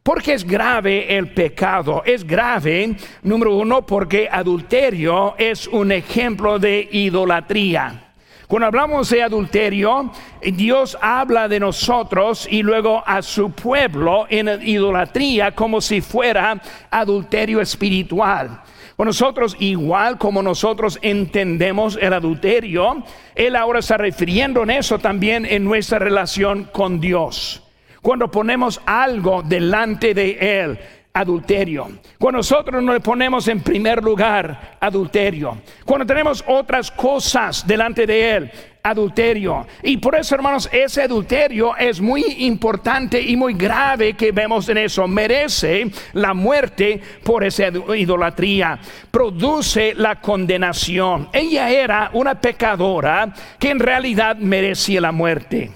Porque 0.03 0.35
es 0.35 0.45
grave 0.45 1.17
el 1.17 1.33
pecado? 1.33 2.03
Es 2.05 2.25
grave, 2.25 2.95
número 3.23 3.57
uno, 3.57 3.85
porque 3.85 4.29
adulterio 4.31 5.35
es 5.37 5.67
un 5.67 5.91
ejemplo 5.91 6.61
de 6.61 6.89
idolatría. 6.93 8.13
Cuando 8.47 8.67
hablamos 8.67 9.11
de 9.11 9.25
adulterio, 9.25 10.13
Dios 10.41 10.97
habla 11.01 11.49
de 11.49 11.59
nosotros 11.59 12.47
y 12.49 12.63
luego 12.63 13.03
a 13.05 13.21
su 13.21 13.51
pueblo 13.51 14.27
en 14.29 14.49
idolatría 14.63 15.51
como 15.51 15.81
si 15.81 16.01
fuera 16.01 16.63
adulterio 16.89 17.61
espiritual. 17.61 18.63
Nosotros, 18.97 19.57
igual 19.59 20.19
como 20.19 20.41
nosotros 20.41 21.01
entendemos 21.03 21.99
el 22.01 22.13
adulterio, 22.13 23.03
Él 23.35 23.57
ahora 23.57 23.81
está 23.81 23.97
refiriendo 23.97 24.63
en 24.63 24.71
eso 24.71 25.01
también 25.01 25.45
en 25.45 25.65
nuestra 25.65 25.99
relación 25.99 26.69
con 26.73 27.01
Dios 27.01 27.66
cuando 28.07 28.31
ponemos 28.31 28.81
algo 28.87 29.43
delante 29.43 30.15
de 30.15 30.39
Él, 30.39 30.79
adulterio. 31.13 31.89
Cuando 32.21 32.37
nosotros 32.37 32.81
nos 32.81 33.01
ponemos 33.01 33.49
en 33.49 33.61
primer 33.61 34.01
lugar, 34.01 34.77
adulterio. 34.79 35.59
Cuando 35.85 36.07
tenemos 36.07 36.45
otras 36.47 36.89
cosas 36.93 37.67
delante 37.67 38.07
de 38.07 38.31
Él, 38.37 38.53
adulterio. 38.85 39.67
Y 39.83 39.97
por 39.97 40.15
eso, 40.15 40.37
hermanos, 40.37 40.69
ese 40.71 41.03
adulterio 41.03 41.77
es 41.77 42.01
muy 42.01 42.23
importante 42.45 43.21
y 43.21 43.37
muy 43.37 43.55
grave 43.55 44.13
que 44.13 44.31
vemos 44.31 44.69
en 44.69 44.79
eso. 44.79 45.09
Merece 45.09 45.91
la 46.13 46.33
muerte 46.33 47.01
por 47.25 47.43
esa 47.43 47.73
idolatría. 47.97 48.79
Produce 49.11 49.95
la 49.97 50.21
condenación. 50.21 51.29
Ella 51.33 51.71
era 51.71 52.11
una 52.13 52.41
pecadora 52.41 53.35
que 53.59 53.71
en 53.71 53.81
realidad 53.81 54.37
merecía 54.37 55.01
la 55.01 55.11
muerte. 55.11 55.73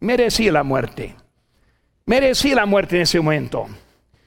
Merecía 0.00 0.52
la 0.52 0.62
muerte 0.62 1.14
merecía 2.06 2.54
la 2.54 2.66
muerte 2.66 2.96
en 2.96 3.02
ese 3.02 3.20
momento. 3.20 3.66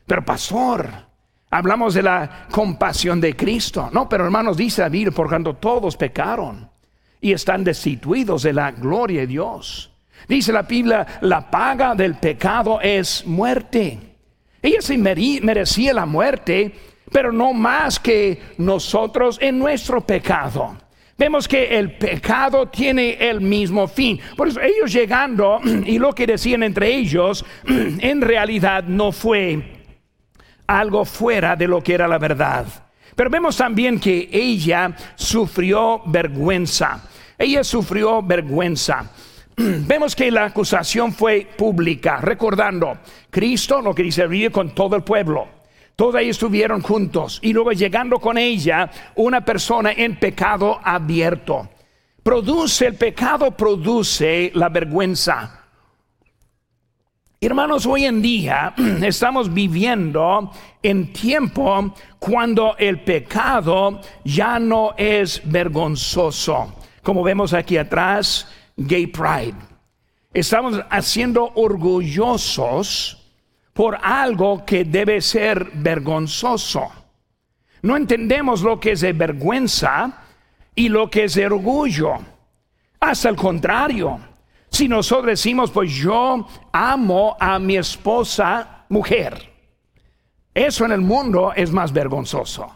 Pero 0.05 0.23
pastor, 0.23 0.89
hablamos 1.49 1.93
de 1.93 2.03
la 2.03 2.47
compasión 2.51 3.19
de 3.19 3.35
Cristo. 3.35 3.89
No, 3.91 4.07
pero 4.07 4.25
hermanos, 4.25 4.57
dice 4.57 4.87
Biblia, 4.89 5.11
por 5.11 5.29
cuanto 5.29 5.55
todos 5.55 5.97
pecaron 5.97 6.69
y 7.21 7.31
están 7.31 7.63
destituidos 7.63 8.43
de 8.43 8.53
la 8.53 8.71
gloria 8.71 9.21
de 9.21 9.27
Dios. 9.27 9.91
Dice 10.27 10.51
la 10.51 10.63
Biblia, 10.63 11.05
la 11.21 11.49
paga 11.49 11.95
del 11.95 12.15
pecado 12.15 12.79
es 12.81 13.25
muerte. 13.25 13.99
Ella 14.61 14.81
sí 14.81 14.97
merecía 14.97 15.93
la 15.93 16.05
muerte, 16.05 16.73
pero 17.11 17.31
no 17.31 17.53
más 17.53 17.99
que 17.99 18.41
nosotros 18.57 19.37
en 19.41 19.57
nuestro 19.57 20.01
pecado 20.01 20.77
vemos 21.19 21.47
que 21.49 21.77
el 21.77 21.91
pecado 21.97 22.67
tiene 22.67 23.17
el 23.29 23.41
mismo 23.41 23.87
fin. 23.87 24.19
Por 24.37 24.47
eso 24.47 24.61
ellos 24.61 24.91
llegando 24.91 25.59
y 25.85 25.99
lo 25.99 26.15
que 26.15 26.25
decían 26.25 26.63
entre 26.63 26.95
ellos, 26.95 27.45
en 27.67 28.21
realidad 28.21 28.85
no 28.85 29.11
fue 29.11 29.61
algo 30.65 31.03
fuera 31.03 31.55
de 31.55 31.67
lo 31.67 31.83
que 31.83 31.93
era 31.93 32.07
la 32.07 32.17
verdad. 32.17 32.65
Pero 33.15 33.29
vemos 33.29 33.57
también 33.57 33.99
que 33.99 34.29
ella 34.31 34.95
sufrió 35.15 36.01
vergüenza. 36.05 37.03
Ella 37.37 37.65
sufrió 37.65 38.21
vergüenza. 38.23 39.11
Vemos 39.57 40.15
que 40.15 40.31
la 40.31 40.45
acusación 40.45 41.11
fue 41.11 41.45
pública, 41.57 42.17
recordando, 42.21 42.99
Cristo 43.29 43.81
lo 43.81 43.93
que 43.93 44.03
dice 44.03 44.49
con 44.51 44.73
todo 44.73 44.95
el 44.95 45.03
pueblo 45.03 45.58
todos 45.99 46.15
ellos 46.15 46.37
estuvieron 46.37 46.81
juntos 46.81 47.39
y 47.41 47.51
luego 47.51 47.73
llegando 47.73 48.19
con 48.19 48.37
ella 48.37 48.89
una 49.15 49.43
persona 49.43 49.91
en 49.91 50.17
pecado 50.17 50.79
abierto. 50.81 51.67
Produce, 52.23 52.87
el 52.87 52.95
pecado 52.95 53.51
produce 53.51 54.49
la 54.55 54.69
vergüenza. 54.69 55.65
Hermanos, 57.41 57.85
hoy 57.85 58.05
en 58.05 58.21
día 58.21 58.73
estamos 59.01 59.53
viviendo 59.53 60.49
en 60.81 61.11
tiempo 61.11 61.93
cuando 62.17 62.77
el 62.77 63.01
pecado 63.01 63.99
ya 64.23 64.57
no 64.57 64.93
es 64.95 65.41
vergonzoso. 65.43 66.75
Como 67.03 67.23
vemos 67.23 67.53
aquí 67.53 67.75
atrás, 67.75 68.47
Gay 68.77 69.07
Pride. 69.07 69.55
Estamos 70.33 70.79
haciendo 70.89 71.51
orgullosos 71.55 73.18
por 73.79 73.97
algo 74.03 74.65
que 74.65 74.83
debe 74.83 75.21
ser 75.21 75.71
vergonzoso. 75.75 76.91
No 77.81 77.95
entendemos 77.95 78.61
lo 78.61 78.77
que 78.77 78.91
es 78.91 78.99
de 78.99 79.13
vergüenza 79.13 80.25
y 80.75 80.89
lo 80.89 81.09
que 81.09 81.23
es 81.23 81.35
de 81.35 81.45
orgullo. 81.45 82.15
Hasta 82.99 83.29
el 83.29 83.37
contrario. 83.37 84.19
Si 84.69 84.89
nosotros 84.89 85.27
decimos, 85.27 85.71
pues 85.71 85.93
yo 85.93 86.45
amo 86.73 87.37
a 87.39 87.57
mi 87.57 87.77
esposa 87.77 88.83
mujer, 88.89 89.49
eso 90.53 90.83
en 90.83 90.91
el 90.91 90.99
mundo 90.99 91.53
es 91.55 91.71
más 91.71 91.93
vergonzoso. 91.93 92.67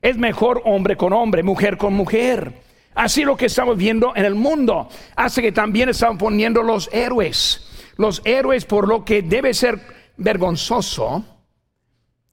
Es 0.00 0.16
mejor 0.16 0.62
hombre 0.64 0.96
con 0.96 1.12
hombre, 1.12 1.42
mujer 1.42 1.76
con 1.76 1.92
mujer. 1.92 2.62
Así 2.94 3.24
lo 3.24 3.36
que 3.36 3.46
estamos 3.46 3.76
viendo 3.76 4.16
en 4.16 4.24
el 4.24 4.34
mundo. 4.34 4.88
Hace 5.14 5.42
que 5.42 5.52
también 5.52 5.90
estamos 5.90 6.16
poniendo 6.16 6.62
los 6.62 6.88
héroes. 6.90 7.68
Los 7.98 8.22
héroes 8.24 8.64
por 8.64 8.88
lo 8.88 9.04
que 9.04 9.20
debe 9.20 9.52
ser 9.52 10.01
vergonzoso 10.22 11.24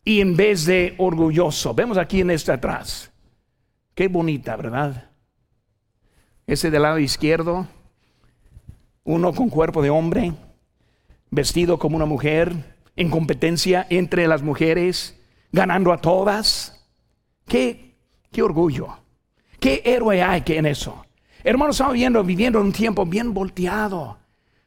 y 0.03 0.22
en 0.22 0.36
vez 0.36 0.65
de 0.65 0.96
orgulloso. 0.98 1.74
Vemos 1.74 1.98
aquí 1.98 2.22
en 2.22 2.31
este 2.31 2.51
atrás. 2.51 3.12
Qué 3.93 4.08
bonita, 4.08 4.55
¿verdad? 4.55 5.10
Ese 6.48 6.72
del 6.72 6.84
lado 6.84 7.00
izquierdo 7.00 7.67
uno 9.10 9.34
con 9.34 9.50
cuerpo 9.50 9.81
de 9.81 9.89
hombre, 9.89 10.34
vestido 11.31 11.79
como 11.79 11.96
una 11.96 12.05
mujer, 12.05 12.77
en 12.96 13.10
competencia 13.10 13.88
entre 13.89 14.27
las 14.27 14.43
mujeres, 14.43 15.19
ganando 15.51 15.91
a 15.91 15.98
todas. 15.98 16.88
Qué, 17.48 17.96
qué 18.31 18.43
orgullo, 18.43 19.00
qué 19.60 19.81
héroe 19.84 20.22
hay 20.22 20.41
que 20.41 20.58
en 20.58 20.67
eso. 20.67 21.05
Hermanos, 21.43 21.77
estamos 21.77 21.96
viendo, 21.96 22.24
viviendo 22.24 22.62
un 22.62 22.72
tiempo 22.72 23.03
bien 23.03 23.34
volteado. 23.34 24.19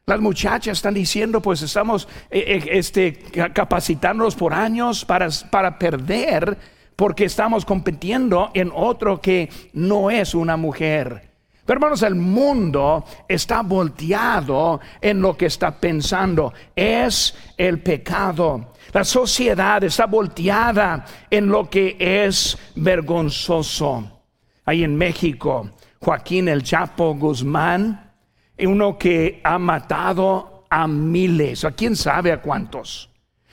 Las 0.05 0.19
muchachas 0.19 0.77
están 0.77 0.93
diciendo, 0.93 1.41
pues 1.41 1.61
estamos 1.61 2.09
eh, 2.29 2.43
eh, 2.45 2.69
este, 2.71 3.13
capacitándonos 3.53 4.35
por 4.35 4.53
años 4.53 5.05
para, 5.05 5.29
para 5.49 5.79
perder 5.79 6.57
porque 6.97 7.25
estamos 7.25 7.63
compitiendo 7.63 8.51
en 8.53 8.69
otro 8.73 9.21
que 9.21 9.49
no 9.71 10.11
es 10.11 10.35
una 10.35 10.57
mujer. 10.57 11.29
Pero 11.65 11.77
hermanos, 11.77 12.01
el 12.03 12.15
mundo 12.15 13.05
está 13.29 13.61
volteado 13.61 14.81
en 14.99 15.21
lo 15.21 15.37
que 15.37 15.45
está 15.45 15.71
pensando. 15.71 16.53
Es 16.75 17.33
el 17.55 17.79
pecado. 17.79 18.73
La 18.91 19.05
sociedad 19.05 19.81
está 19.85 20.05
volteada 20.05 21.05
en 21.29 21.47
lo 21.47 21.69
que 21.69 21.95
es 21.97 22.57
vergonzoso. 22.75 24.21
Ahí 24.65 24.83
en 24.83 24.97
México, 24.97 25.71
Joaquín 26.01 26.49
el 26.49 26.63
Chapo 26.63 27.15
Guzmán, 27.15 28.02
uno 28.65 28.97
que 28.97 29.41
ha 29.43 29.57
matado 29.59 30.65
a 30.69 30.87
miles, 30.87 31.65
a 31.65 31.71
quién 31.71 31.95
sabe 31.95 32.31
a 32.31 32.41
cuántos. 32.41 33.09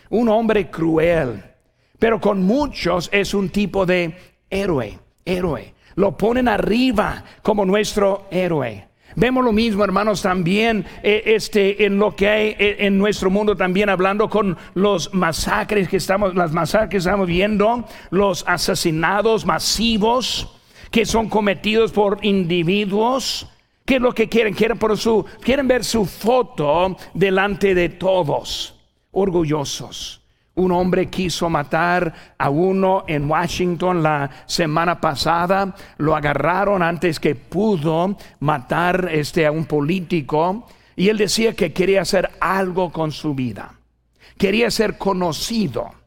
Un 0.09 0.29
hombre 0.29 0.71
cruel, 0.71 1.43
pero 1.99 2.21
con 2.21 2.43
muchos 2.43 3.09
es 3.13 3.35
un 3.35 3.51
tipo 3.51 3.87
de 3.87 4.15
héroe, 4.51 4.99
héroe 5.25 5.75
lo 6.01 6.17
ponen 6.17 6.49
arriba 6.49 7.25
como 7.43 7.65
nuestro 7.65 8.27
héroe. 8.31 8.89
Vemos 9.17 9.45
lo 9.45 9.53
mismo, 9.53 9.83
hermanos, 9.83 10.23
también 10.23 10.87
eh, 11.03 11.23
este, 11.27 11.85
en 11.85 11.99
lo 11.99 12.15
que 12.15 12.29
hay 12.29 12.57
eh, 12.59 12.77
en 12.81 12.97
nuestro 12.97 13.29
mundo, 13.29 13.57
también 13.57 13.89
hablando 13.89 14.31
con 14.31 14.57
los 14.75 15.13
masacres 15.13 15.89
que 15.89 15.97
estamos, 15.97 16.35
las 16.37 16.53
masacres 16.53 16.91
que 16.91 16.97
estamos 16.99 17.27
viendo, 17.27 17.85
los 18.11 18.45
asesinados 18.47 19.45
masivos 19.47 20.57
que 20.93 21.07
son 21.07 21.29
cometidos 21.29 21.93
por 21.93 22.19
individuos. 22.25 23.49
¿Qué 23.91 23.97
es 23.97 24.03
lo 24.03 24.15
que 24.15 24.29
quieren? 24.29 24.55
Quieren, 24.55 24.79
por 24.79 24.97
su, 24.97 25.27
quieren 25.41 25.67
ver 25.67 25.83
su 25.85 26.07
foto 26.07 26.97
delante 27.13 27.75
de 27.75 27.89
todos, 27.89 28.77
orgullosos. 29.11 30.23
Un 30.55 30.71
hombre 30.71 31.07
quiso 31.11 31.51
matar 31.51 32.37
a 32.39 32.51
uno 32.51 33.03
en 33.09 33.29
Washington 33.29 34.01
la 34.01 34.31
semana 34.47 35.01
pasada. 35.01 35.75
Lo 35.97 36.15
agarraron 36.15 36.85
antes 36.85 37.19
que 37.19 37.35
pudo 37.35 38.17
matar 38.39 39.09
este, 39.11 39.45
a 39.45 39.51
un 39.51 39.65
político. 39.65 40.69
Y 40.95 41.09
él 41.09 41.19
decía 41.19 41.57
que 41.57 41.73
quería 41.73 42.03
hacer 42.03 42.31
algo 42.39 42.93
con 42.93 43.11
su 43.11 43.35
vida. 43.35 43.75
Quería 44.39 44.71
ser 44.71 44.99
conocido. 44.99 46.00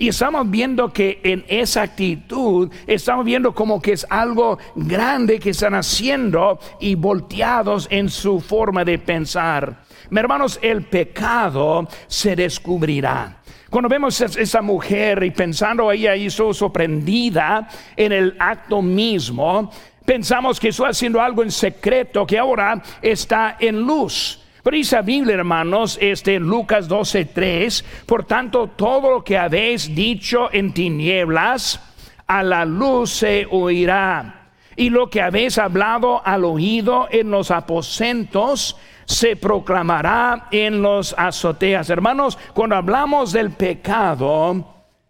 Y 0.00 0.08
estamos 0.08 0.50
viendo 0.50 0.90
que 0.94 1.20
en 1.22 1.44
esa 1.46 1.82
actitud, 1.82 2.72
estamos 2.86 3.22
viendo 3.22 3.54
como 3.54 3.82
que 3.82 3.92
es 3.92 4.06
algo 4.08 4.58
grande 4.74 5.38
que 5.38 5.50
están 5.50 5.74
haciendo 5.74 6.58
y 6.80 6.94
volteados 6.94 7.86
en 7.90 8.08
su 8.08 8.40
forma 8.40 8.82
de 8.82 8.98
pensar. 8.98 9.82
Hermanos, 10.10 10.58
el 10.62 10.86
pecado 10.86 11.86
se 12.06 12.34
descubrirá. 12.34 13.42
Cuando 13.68 13.90
vemos 13.90 14.18
a 14.22 14.24
esa 14.24 14.62
mujer 14.62 15.22
y 15.22 15.32
pensando 15.32 15.92
ella 15.92 16.16
hizo 16.16 16.54
sorprendida 16.54 17.68
en 17.94 18.12
el 18.12 18.36
acto 18.38 18.80
mismo, 18.80 19.70
pensamos 20.06 20.58
que 20.58 20.68
está 20.68 20.88
haciendo 20.88 21.20
algo 21.20 21.42
en 21.42 21.50
secreto 21.50 22.26
que 22.26 22.38
ahora 22.38 22.82
está 23.02 23.58
en 23.60 23.82
luz. 23.82 24.39
Pero 24.62 24.76
dice 24.76 25.00
Biblia, 25.02 25.36
hermanos, 25.36 25.98
este 26.00 26.38
Lucas 26.38 26.88
12:3, 26.88 27.84
por 28.06 28.24
tanto, 28.24 28.68
todo 28.68 29.10
lo 29.10 29.24
que 29.24 29.38
habéis 29.38 29.94
dicho 29.94 30.48
en 30.52 30.72
tinieblas, 30.72 31.80
a 32.26 32.42
la 32.42 32.64
luz 32.64 33.10
se 33.10 33.46
oirá. 33.50 34.50
Y 34.76 34.90
lo 34.90 35.10
que 35.10 35.20
habéis 35.20 35.58
hablado 35.58 36.22
al 36.24 36.44
oído 36.44 37.08
en 37.10 37.30
los 37.30 37.50
aposentos, 37.50 38.76
se 39.10 39.34
proclamará 39.34 40.46
en 40.52 40.82
los 40.82 41.14
azoteas. 41.18 41.90
Hermanos, 41.90 42.38
cuando 42.54 42.76
hablamos 42.76 43.32
del 43.32 43.50
pecado, 43.50 44.64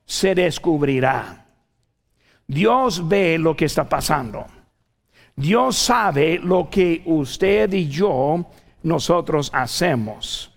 se 0.06 0.34
descubrirá. 0.34 1.44
Dios 2.46 3.06
ve 3.06 3.38
lo 3.38 3.54
que 3.54 3.66
está 3.66 3.86
pasando. 3.86 4.46
Dios 5.36 5.76
sabe 5.76 6.40
lo 6.42 6.68
que 6.70 7.02
usted 7.04 7.72
y 7.74 7.88
yo, 7.88 8.46
nosotros 8.82 9.50
hacemos. 9.52 10.52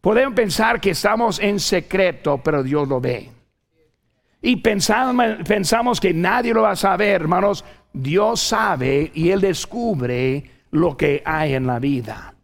Podemos 0.00 0.34
pensar 0.34 0.80
que 0.80 0.90
estamos 0.90 1.38
en 1.38 1.58
secreto, 1.58 2.40
pero 2.42 2.62
Dios 2.62 2.86
lo 2.86 3.00
ve. 3.00 3.30
Y 4.42 4.56
pensamos, 4.56 6.00
que 6.00 6.12
nadie 6.12 6.52
lo 6.52 6.62
va 6.62 6.72
a 6.72 6.76
saber, 6.76 7.22
hermanos. 7.22 7.64
Dios 7.92 8.40
sabe 8.40 9.10
y 9.14 9.30
Él 9.30 9.40
descubre 9.40 10.44
lo 10.72 10.96
que 10.96 11.22
hay 11.24 11.54
en 11.54 11.66
la 11.66 11.78
vida. 11.78 12.34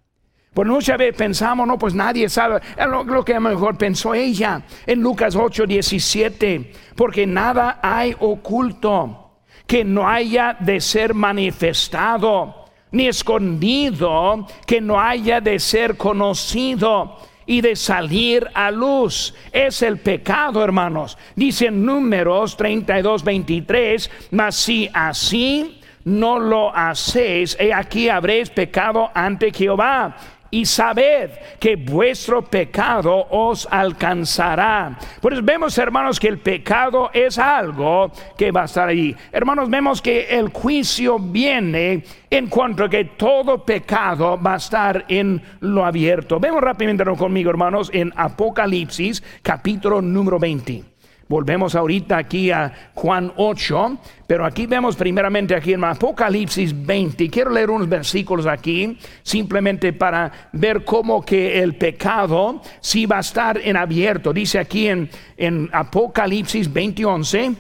Por 0.54 0.66
muchas 0.66 0.96
veces 0.96 1.16
pensamos, 1.16 1.66
no, 1.66 1.78
pues 1.78 1.94
nadie 1.94 2.28
sabe 2.30 2.61
lo, 2.88 3.04
lo, 3.04 3.24
que 3.24 3.38
mejor 3.38 3.76
pensó 3.76 4.14
ella 4.14 4.62
en 4.87 5.02
Lucas 5.02 5.37
8, 5.37 5.66
17, 5.66 6.72
porque 6.96 7.26
nada 7.26 7.80
hay 7.83 8.16
oculto 8.18 9.42
que 9.66 9.85
no 9.85 10.09
haya 10.09 10.56
de 10.59 10.80
ser 10.80 11.14
manifestado, 11.14 12.60
ni 12.92 13.09
escondido 13.09 14.46
que 14.66 14.81
no 14.81 15.00
haya 15.00 15.40
de 15.40 15.59
ser 15.59 15.96
conocido 15.96 17.18
y 17.46 17.61
de 17.61 17.74
salir 17.76 18.48
a 18.55 18.70
luz. 18.70 19.35
Es 19.53 19.83
el 19.83 19.98
pecado, 19.98 20.62
hermanos. 20.62 21.18
Dice 21.35 21.66
en 21.66 21.85
números 21.85 22.57
32, 22.57 23.24
23, 23.24 24.11
mas 24.31 24.57
si 24.57 24.88
así 24.94 25.81
no 26.05 26.38
lo 26.38 26.74
hacéis, 26.74 27.57
he 27.61 27.72
aquí 27.72 28.09
habréis 28.09 28.50
pecado 28.50 29.11
ante 29.14 29.53
Jehová 29.53 30.16
y 30.50 30.66
sabed 30.66 31.30
que 31.58 31.76
vuestro 31.76 32.42
pecado 32.44 33.26
os 33.30 33.68
alcanzará. 33.70 34.98
Pues 35.20 35.44
vemos, 35.44 35.76
hermanos, 35.78 36.18
que 36.18 36.28
el 36.28 36.38
pecado 36.38 37.10
es 37.12 37.38
algo 37.38 38.10
que 38.36 38.50
va 38.50 38.62
a 38.62 38.64
estar 38.64 38.88
ahí. 38.88 39.14
Hermanos, 39.32 39.70
vemos 39.70 40.02
que 40.02 40.28
el 40.28 40.48
juicio 40.48 41.18
viene 41.18 42.04
en 42.28 42.48
cuanto 42.48 42.84
a 42.84 42.90
que 42.90 43.04
todo 43.04 43.64
pecado 43.64 44.40
va 44.40 44.54
a 44.54 44.58
estar 44.58 45.04
en 45.08 45.40
lo 45.60 45.84
abierto. 45.84 46.40
Vemos 46.40 46.62
rápidamente 46.62 47.04
conmigo, 47.16 47.50
hermanos, 47.50 47.90
en 47.92 48.12
Apocalipsis, 48.16 49.22
capítulo 49.42 50.02
número 50.02 50.38
20. 50.38 50.89
Volvemos 51.31 51.77
ahorita 51.77 52.16
aquí 52.16 52.51
a 52.51 52.90
Juan 52.93 53.33
8, 53.37 53.99
pero 54.27 54.45
aquí 54.45 54.66
vemos 54.66 54.97
primeramente 54.97 55.55
aquí 55.55 55.75
en 55.75 55.85
Apocalipsis 55.85 56.75
20. 56.85 57.31
Quiero 57.31 57.53
leer 57.53 57.71
unos 57.71 57.88
versículos 57.88 58.49
aquí, 58.49 58.99
simplemente 59.23 59.93
para 59.93 60.51
ver 60.53 60.85
cómo 60.85 61.25
que 61.25 61.62
el 61.62 61.77
pecado 61.77 62.61
sí 62.81 63.07
va 63.07 63.19
a 63.19 63.21
estar 63.21 63.59
en 63.59 63.77
abierto. 63.77 64.33
Dice 64.33 64.59
aquí 64.59 64.88
en, 64.88 65.09
en 65.37 65.71
Apocalipsis 65.73 66.73
20, 66.73 67.05
11, 67.05 67.55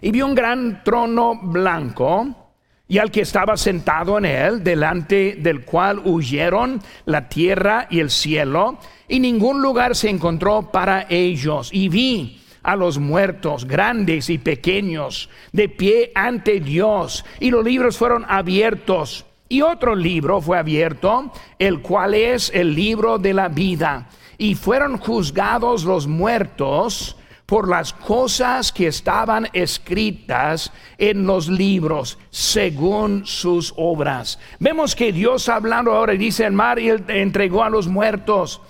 y 0.00 0.10
vio 0.10 0.24
un 0.24 0.34
gran 0.34 0.82
trono 0.82 1.38
blanco 1.42 2.50
y 2.88 2.96
al 2.96 3.10
que 3.10 3.20
estaba 3.20 3.58
sentado 3.58 4.16
en 4.16 4.24
él, 4.24 4.64
delante 4.64 5.36
del 5.38 5.66
cual 5.66 6.00
huyeron 6.02 6.80
la 7.04 7.28
tierra 7.28 7.88
y 7.90 8.00
el 8.00 8.08
cielo, 8.08 8.78
y 9.06 9.20
ningún 9.20 9.60
lugar 9.60 9.94
se 9.94 10.08
encontró 10.08 10.70
para 10.72 11.04
ellos. 11.10 11.68
Y 11.70 11.90
vi 11.90 12.40
a 12.64 12.74
los 12.74 12.98
muertos, 12.98 13.66
grandes 13.66 14.30
y 14.30 14.38
pequeños, 14.38 15.28
de 15.52 15.68
pie 15.68 16.10
ante 16.14 16.58
Dios, 16.58 17.24
y 17.38 17.50
los 17.50 17.64
libros 17.64 17.96
fueron 17.96 18.24
abiertos. 18.28 19.26
Y 19.48 19.60
otro 19.60 19.94
libro 19.94 20.40
fue 20.40 20.58
abierto, 20.58 21.30
el 21.58 21.80
cual 21.80 22.14
es 22.14 22.50
el 22.52 22.74
libro 22.74 23.18
de 23.18 23.34
la 23.34 23.48
vida. 23.48 24.08
Y 24.38 24.54
fueron 24.54 24.96
juzgados 24.96 25.84
los 25.84 26.06
muertos 26.06 27.16
por 27.46 27.68
las 27.68 27.92
cosas 27.92 28.72
que 28.72 28.86
estaban 28.86 29.48
escritas 29.52 30.72
en 30.96 31.26
los 31.26 31.48
libros 31.48 32.18
según 32.30 33.26
sus 33.26 33.74
obras. 33.76 34.38
Vemos 34.58 34.96
que 34.96 35.12
Dios 35.12 35.48
hablando 35.48 35.92
ahora 35.92 36.14
dice 36.14 36.46
el 36.46 36.52
mar 36.52 36.78
y 36.78 36.90
entregó 37.08 37.62
a 37.62 37.70
los 37.70 37.86
muertos 37.86 38.62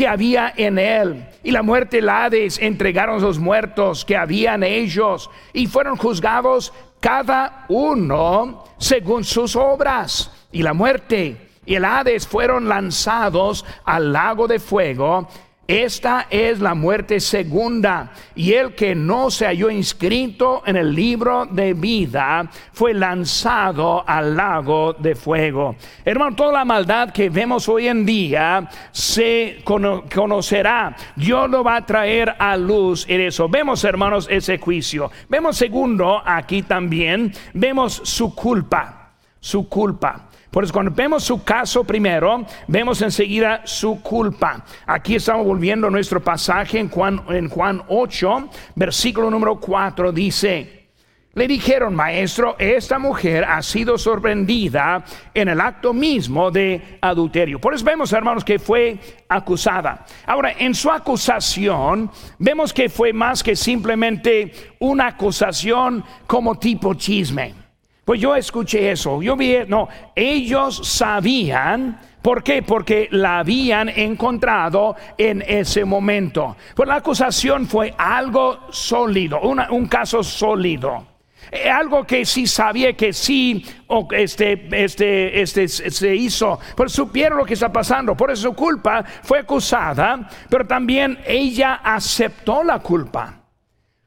que 0.00 0.08
había 0.08 0.54
en 0.56 0.78
él. 0.78 1.26
Y 1.42 1.50
la 1.50 1.62
muerte 1.62 1.98
y 1.98 2.00
la 2.00 2.24
Hades 2.24 2.58
entregaron 2.58 3.20
los 3.20 3.38
muertos 3.38 4.02
que 4.06 4.16
había 4.16 4.54
en 4.54 4.62
ellos 4.62 5.28
y 5.52 5.66
fueron 5.66 5.98
juzgados 5.98 6.72
cada 7.00 7.66
uno 7.68 8.64
según 8.78 9.24
sus 9.24 9.54
obras. 9.56 10.32
Y 10.52 10.62
la 10.62 10.72
muerte 10.72 11.50
y 11.66 11.74
el 11.74 11.84
Hades 11.84 12.26
fueron 12.26 12.66
lanzados 12.66 13.62
al 13.84 14.10
lago 14.10 14.48
de 14.48 14.58
fuego. 14.58 15.28
Esta 15.70 16.26
es 16.30 16.58
la 16.58 16.74
muerte 16.74 17.20
segunda. 17.20 18.10
Y 18.34 18.54
el 18.54 18.74
que 18.74 18.96
no 18.96 19.30
se 19.30 19.46
halló 19.46 19.70
inscrito 19.70 20.64
en 20.66 20.74
el 20.74 20.92
libro 20.92 21.46
de 21.46 21.74
vida 21.74 22.50
fue 22.72 22.92
lanzado 22.92 24.02
al 24.04 24.34
lago 24.34 24.94
de 24.94 25.14
fuego. 25.14 25.76
Hermano, 26.04 26.34
toda 26.34 26.54
la 26.54 26.64
maldad 26.64 27.12
que 27.12 27.30
vemos 27.30 27.68
hoy 27.68 27.86
en 27.86 28.04
día 28.04 28.68
se 28.90 29.62
conocerá. 29.62 30.96
Dios 31.14 31.48
lo 31.48 31.62
va 31.62 31.76
a 31.76 31.86
traer 31.86 32.34
a 32.36 32.56
luz 32.56 33.06
en 33.08 33.20
eso. 33.20 33.48
Vemos, 33.48 33.84
hermanos, 33.84 34.26
ese 34.28 34.58
juicio. 34.58 35.12
Vemos 35.28 35.56
segundo, 35.56 36.20
aquí 36.24 36.64
también, 36.64 37.32
vemos 37.54 38.00
su 38.02 38.34
culpa. 38.34 39.12
Su 39.38 39.68
culpa. 39.68 40.29
Por 40.50 40.64
eso 40.64 40.72
cuando 40.72 40.90
vemos 40.90 41.22
su 41.22 41.44
caso 41.44 41.84
primero, 41.84 42.44
vemos 42.66 43.00
enseguida 43.02 43.62
su 43.64 44.02
culpa. 44.02 44.64
Aquí 44.86 45.14
estamos 45.14 45.46
volviendo 45.46 45.86
a 45.86 45.90
nuestro 45.90 46.20
pasaje 46.20 46.78
en 46.78 46.88
Juan, 46.88 47.22
en 47.28 47.48
Juan 47.48 47.82
8, 47.88 48.50
versículo 48.74 49.30
número 49.30 49.60
4, 49.60 50.10
dice, 50.10 50.80
le 51.34 51.46
dijeron, 51.46 51.94
maestro, 51.94 52.56
esta 52.58 52.98
mujer 52.98 53.44
ha 53.44 53.62
sido 53.62 53.96
sorprendida 53.96 55.04
en 55.32 55.48
el 55.48 55.60
acto 55.60 55.94
mismo 55.94 56.50
de 56.50 56.98
adulterio. 57.00 57.60
Por 57.60 57.72
eso 57.72 57.84
vemos, 57.84 58.12
hermanos, 58.12 58.44
que 58.44 58.58
fue 58.58 58.98
acusada. 59.28 60.04
Ahora, 60.26 60.52
en 60.58 60.74
su 60.74 60.90
acusación, 60.90 62.10
vemos 62.38 62.72
que 62.72 62.88
fue 62.88 63.12
más 63.12 63.44
que 63.44 63.54
simplemente 63.54 64.74
una 64.80 65.06
acusación 65.06 66.04
como 66.26 66.58
tipo 66.58 66.94
chisme. 66.94 67.59
Pues 68.04 68.20
yo 68.20 68.34
escuché 68.34 68.90
eso, 68.90 69.22
yo 69.22 69.36
vi, 69.36 69.58
no, 69.68 69.88
ellos 70.14 70.80
sabían, 70.84 72.00
¿por 72.22 72.42
qué? 72.42 72.62
Porque 72.62 73.08
la 73.12 73.40
habían 73.40 73.88
encontrado 73.88 74.96
en 75.16 75.42
ese 75.46 75.84
momento. 75.84 76.56
Pues 76.74 76.88
la 76.88 76.96
acusación 76.96 77.66
fue 77.66 77.94
algo 77.96 78.66
sólido, 78.70 79.40
un 79.40 79.86
caso 79.86 80.22
sólido. 80.22 81.10
Eh, 81.52 81.68
algo 81.68 82.04
que 82.04 82.24
sí 82.24 82.46
sabía 82.46 82.92
que 82.92 83.12
sí 83.12 83.64
este, 84.12 84.68
este, 84.84 85.40
este 85.40 85.68
se 85.68 86.14
hizo, 86.14 86.60
pues 86.76 86.92
supieron 86.92 87.38
lo 87.38 87.44
que 87.44 87.54
está 87.54 87.72
pasando, 87.72 88.16
por 88.16 88.30
eso 88.30 88.42
su 88.50 88.54
culpa 88.54 89.04
fue 89.22 89.40
acusada, 89.40 90.28
pero 90.48 90.66
también 90.66 91.18
ella 91.26 91.80
aceptó 91.82 92.62
la 92.62 92.78
culpa. 92.78 93.40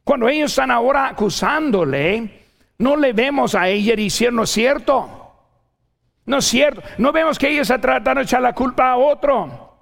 Cuando 0.05 0.29
ellos 0.29 0.51
están 0.51 0.71
ahora 0.71 1.09
acusándole, 1.09 2.42
no 2.77 2.95
le 2.95 3.13
vemos 3.13 3.55
a 3.55 3.67
ella 3.69 3.95
diciendo, 3.95 4.37
no 4.37 4.43
es 4.43 4.49
cierto. 4.49 5.19
No 6.25 6.37
es 6.37 6.45
cierto. 6.45 6.81
No 6.97 7.11
vemos 7.11 7.37
que 7.37 7.49
ella 7.49 7.61
está 7.61 7.79
tratando 7.79 8.19
de 8.19 8.25
echar 8.25 8.41
la 8.41 8.53
culpa 8.53 8.91
a 8.91 8.97
otro. 8.97 9.77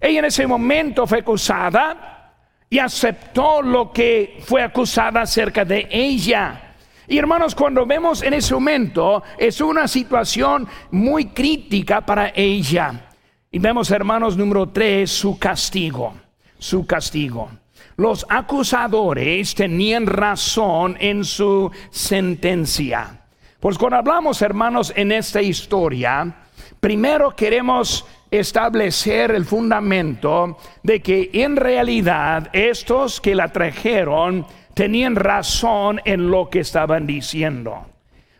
Ella 0.00 0.20
en 0.20 0.24
ese 0.26 0.46
momento 0.46 1.06
fue 1.06 1.18
acusada 1.20 2.34
y 2.68 2.78
aceptó 2.78 3.62
lo 3.62 3.92
que 3.92 4.38
fue 4.44 4.62
acusada 4.62 5.22
acerca 5.22 5.64
de 5.64 5.88
ella. 5.90 6.74
Y 7.06 7.18
hermanos, 7.18 7.54
cuando 7.54 7.84
vemos 7.84 8.22
en 8.22 8.34
ese 8.34 8.54
momento, 8.54 9.22
es 9.38 9.60
una 9.60 9.86
situación 9.86 10.66
muy 10.90 11.26
crítica 11.26 12.00
para 12.00 12.32
ella. 12.34 13.10
Y 13.50 13.58
vemos, 13.58 13.90
hermanos, 13.90 14.36
número 14.36 14.68
tres, 14.70 15.10
su 15.10 15.38
castigo. 15.38 16.14
Su 16.58 16.86
castigo 16.86 17.50
los 17.96 18.26
acusadores 18.28 19.54
tenían 19.54 20.06
razón 20.06 20.96
en 21.00 21.24
su 21.24 21.70
sentencia. 21.90 23.20
Pues 23.60 23.78
cuando 23.78 23.98
hablamos, 23.98 24.42
hermanos, 24.42 24.92
en 24.96 25.12
esta 25.12 25.40
historia, 25.40 26.34
primero 26.80 27.36
queremos 27.36 28.04
establecer 28.30 29.30
el 29.30 29.44
fundamento 29.44 30.58
de 30.82 31.00
que 31.00 31.30
en 31.32 31.56
realidad 31.56 32.48
estos 32.52 33.20
que 33.20 33.34
la 33.34 33.48
trajeron 33.48 34.46
tenían 34.74 35.14
razón 35.14 36.00
en 36.04 36.30
lo 36.30 36.48
que 36.48 36.60
estaban 36.60 37.06
diciendo. 37.06 37.86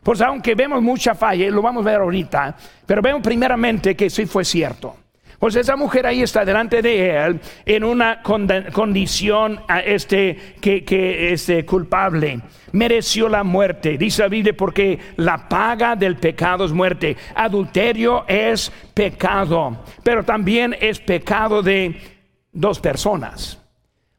Pues 0.02 0.20
aunque 0.20 0.54
vemos 0.54 0.82
mucha 0.82 1.14
falla, 1.14 1.46
y 1.46 1.50
lo 1.50 1.62
vamos 1.62 1.86
a 1.86 1.90
ver 1.90 2.00
ahorita, 2.00 2.56
pero 2.86 3.02
vemos 3.02 3.22
primeramente 3.22 3.94
que 3.94 4.10
sí 4.10 4.26
fue 4.26 4.44
cierto. 4.44 4.96
Pues 5.42 5.56
esa 5.56 5.74
mujer 5.74 6.06
ahí 6.06 6.22
está 6.22 6.44
delante 6.44 6.82
de 6.82 7.16
él 7.16 7.40
en 7.66 7.82
una 7.82 8.22
condición 8.22 9.60
este, 9.84 10.54
que, 10.60 10.84
que 10.84 11.32
este, 11.32 11.66
culpable. 11.66 12.42
Mereció 12.70 13.28
la 13.28 13.42
muerte, 13.42 13.98
dice 13.98 14.22
la 14.22 14.28
Biblia, 14.28 14.54
porque 14.56 15.00
la 15.16 15.48
paga 15.48 15.96
del 15.96 16.14
pecado 16.14 16.64
es 16.64 16.70
muerte. 16.70 17.16
Adulterio 17.34 18.24
es 18.28 18.70
pecado, 18.94 19.82
pero 20.04 20.22
también 20.22 20.76
es 20.80 21.00
pecado 21.00 21.60
de 21.60 22.00
dos 22.52 22.78
personas. 22.78 23.61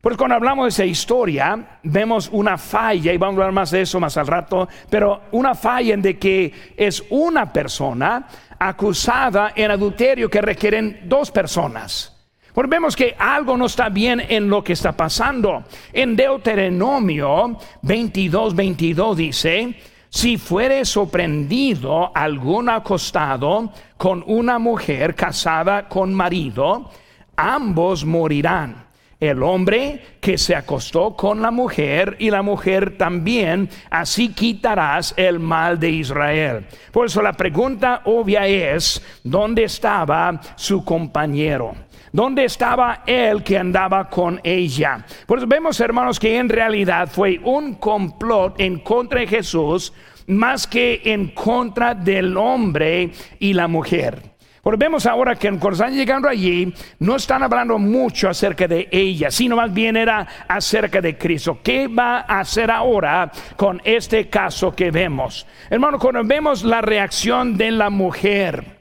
Pues 0.04 0.18
cuando 0.18 0.36
hablamos 0.36 0.66
de 0.66 0.70
esa 0.70 0.84
historia, 0.84 1.80
vemos 1.82 2.28
una 2.34 2.58
falla, 2.58 3.14
y 3.14 3.18
vamos 3.18 3.36
a 3.36 3.44
hablar 3.44 3.54
más 3.54 3.72
de 3.72 3.84
eso 3.84 4.02
más 4.02 4.18
al 4.18 4.28
rato, 4.28 4.68
pero 4.90 5.22
una 5.32 5.56
falla 5.56 5.94
en 5.94 6.02
de 6.02 6.20
que 6.20 6.52
es 6.76 7.06
una 7.10 7.54
persona 7.54 8.28
acusada 8.60 9.54
en 9.56 9.72
adulterio 9.72 10.30
que 10.30 10.42
requieren 10.42 11.04
dos 11.06 11.32
personas. 11.32 12.22
Porque 12.54 12.72
vemos 12.72 12.98
que 12.98 13.16
algo 13.18 13.56
no 13.56 13.68
está 13.68 13.88
bien 13.88 14.20
en 14.28 14.50
lo 14.50 14.62
que 14.62 14.74
está 14.74 14.92
pasando. 14.92 15.64
En 15.94 16.18
Deuteronomio 16.18 17.58
22, 17.84 18.56
22 18.56 19.16
dice, 19.16 19.76
si 20.10 20.36
fuere 20.38 20.84
sorprendido 20.84 22.12
algún 22.14 22.68
acostado 22.68 23.72
con 23.96 24.22
una 24.28 24.60
mujer 24.60 25.16
casada 25.16 25.88
con 25.88 26.14
marido, 26.14 26.92
ambos 27.38 28.04
morirán 28.04 28.83
el 29.24 29.42
hombre 29.42 30.02
que 30.20 30.38
se 30.38 30.56
acostó 30.56 31.16
con 31.16 31.42
la 31.42 31.50
mujer 31.50 32.16
y 32.20 32.30
la 32.30 32.42
mujer 32.42 32.98
también, 32.98 33.70
así 33.90 34.30
quitarás 34.30 35.14
el 35.18 35.40
mal 35.40 35.80
de 35.80 35.90
Israel. 35.90 36.66
Por 36.92 37.06
eso 37.06 37.22
la 37.22 37.34
pregunta 37.34 38.02
obvia 38.06 38.46
es, 38.48 39.02
¿dónde 39.24 39.64
estaba 39.64 40.40
su 40.56 40.84
compañero? 40.84 41.74
¿Dónde 42.12 42.46
estaba 42.46 43.04
él 43.08 43.44
que 43.44 43.58
andaba 43.58 44.10
con 44.10 44.40
ella? 44.44 45.06
Pues 45.26 45.48
vemos, 45.48 45.80
hermanos, 45.80 46.20
que 46.20 46.38
en 46.38 46.50
realidad 46.50 47.10
fue 47.12 47.40
un 47.44 47.76
complot 47.76 48.60
en 48.60 48.80
contra 48.80 49.22
de 49.22 49.28
Jesús 49.28 49.94
más 50.28 50.68
que 50.68 51.02
en 51.06 51.30
contra 51.30 51.96
del 51.96 52.38
hombre 52.38 53.12
y 53.40 53.54
la 53.54 53.68
mujer. 53.68 54.33
Porque 54.64 54.86
vemos 54.86 55.06
ahora 55.06 55.36
que 55.36 55.50
cuando 55.50 55.72
están 55.72 55.94
llegando 55.94 56.30
allí, 56.30 56.74
no 57.00 57.18
están 57.18 57.44
hablando 57.44 57.78
mucho 57.78 58.30
acerca 58.30 58.66
de 58.66 58.88
ella, 58.94 59.30
sino 59.30 59.58
más 59.58 59.74
bien 59.74 59.98
era 59.98 60.26
acerca 60.48 61.02
de 61.02 61.18
Cristo. 61.18 61.60
¿Qué 61.62 61.90
va 61.90 62.20
a 62.20 62.40
hacer 62.40 62.72
ahora 62.72 63.30
con 63.58 63.82
este 63.84 64.30
caso 64.30 64.74
que 64.74 64.90
vemos? 64.90 65.46
Hermano, 65.70 66.00
cuando 66.00 66.24
vemos 66.24 66.64
la 66.64 66.80
reacción 66.80 67.58
de 67.58 67.72
la 67.72 67.90
mujer, 67.90 68.80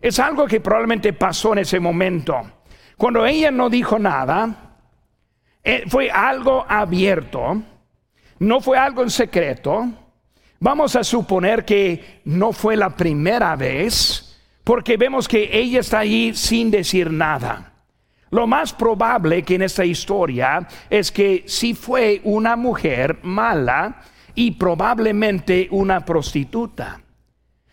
es 0.00 0.18
algo 0.18 0.48
que 0.48 0.60
probablemente 0.60 1.12
pasó 1.12 1.52
en 1.52 1.60
ese 1.60 1.78
momento. 1.78 2.34
Cuando 2.96 3.24
ella 3.24 3.52
no 3.52 3.70
dijo 3.70 4.00
nada, 4.00 4.76
eh, 5.62 5.84
fue 5.86 6.10
algo 6.10 6.66
abierto, 6.68 7.62
no 8.40 8.60
fue 8.60 8.76
algo 8.76 9.04
en 9.04 9.10
secreto. 9.10 9.90
Vamos 10.58 10.96
a 10.96 11.04
suponer 11.04 11.64
que 11.64 12.20
no 12.24 12.50
fue 12.52 12.74
la 12.76 12.90
primera 12.90 13.54
vez 13.54 14.26
porque 14.70 14.96
vemos 14.96 15.26
que 15.26 15.50
ella 15.52 15.80
está 15.80 15.98
ahí 15.98 16.32
sin 16.32 16.70
decir 16.70 17.10
nada. 17.10 17.72
Lo 18.30 18.46
más 18.46 18.72
probable 18.72 19.42
que 19.42 19.56
en 19.56 19.62
esta 19.62 19.84
historia 19.84 20.64
es 20.88 21.10
que 21.10 21.42
si 21.48 21.74
fue 21.74 22.20
una 22.22 22.54
mujer 22.54 23.18
mala 23.24 24.00
y 24.32 24.52
probablemente 24.52 25.66
una 25.72 26.04
prostituta. 26.04 27.00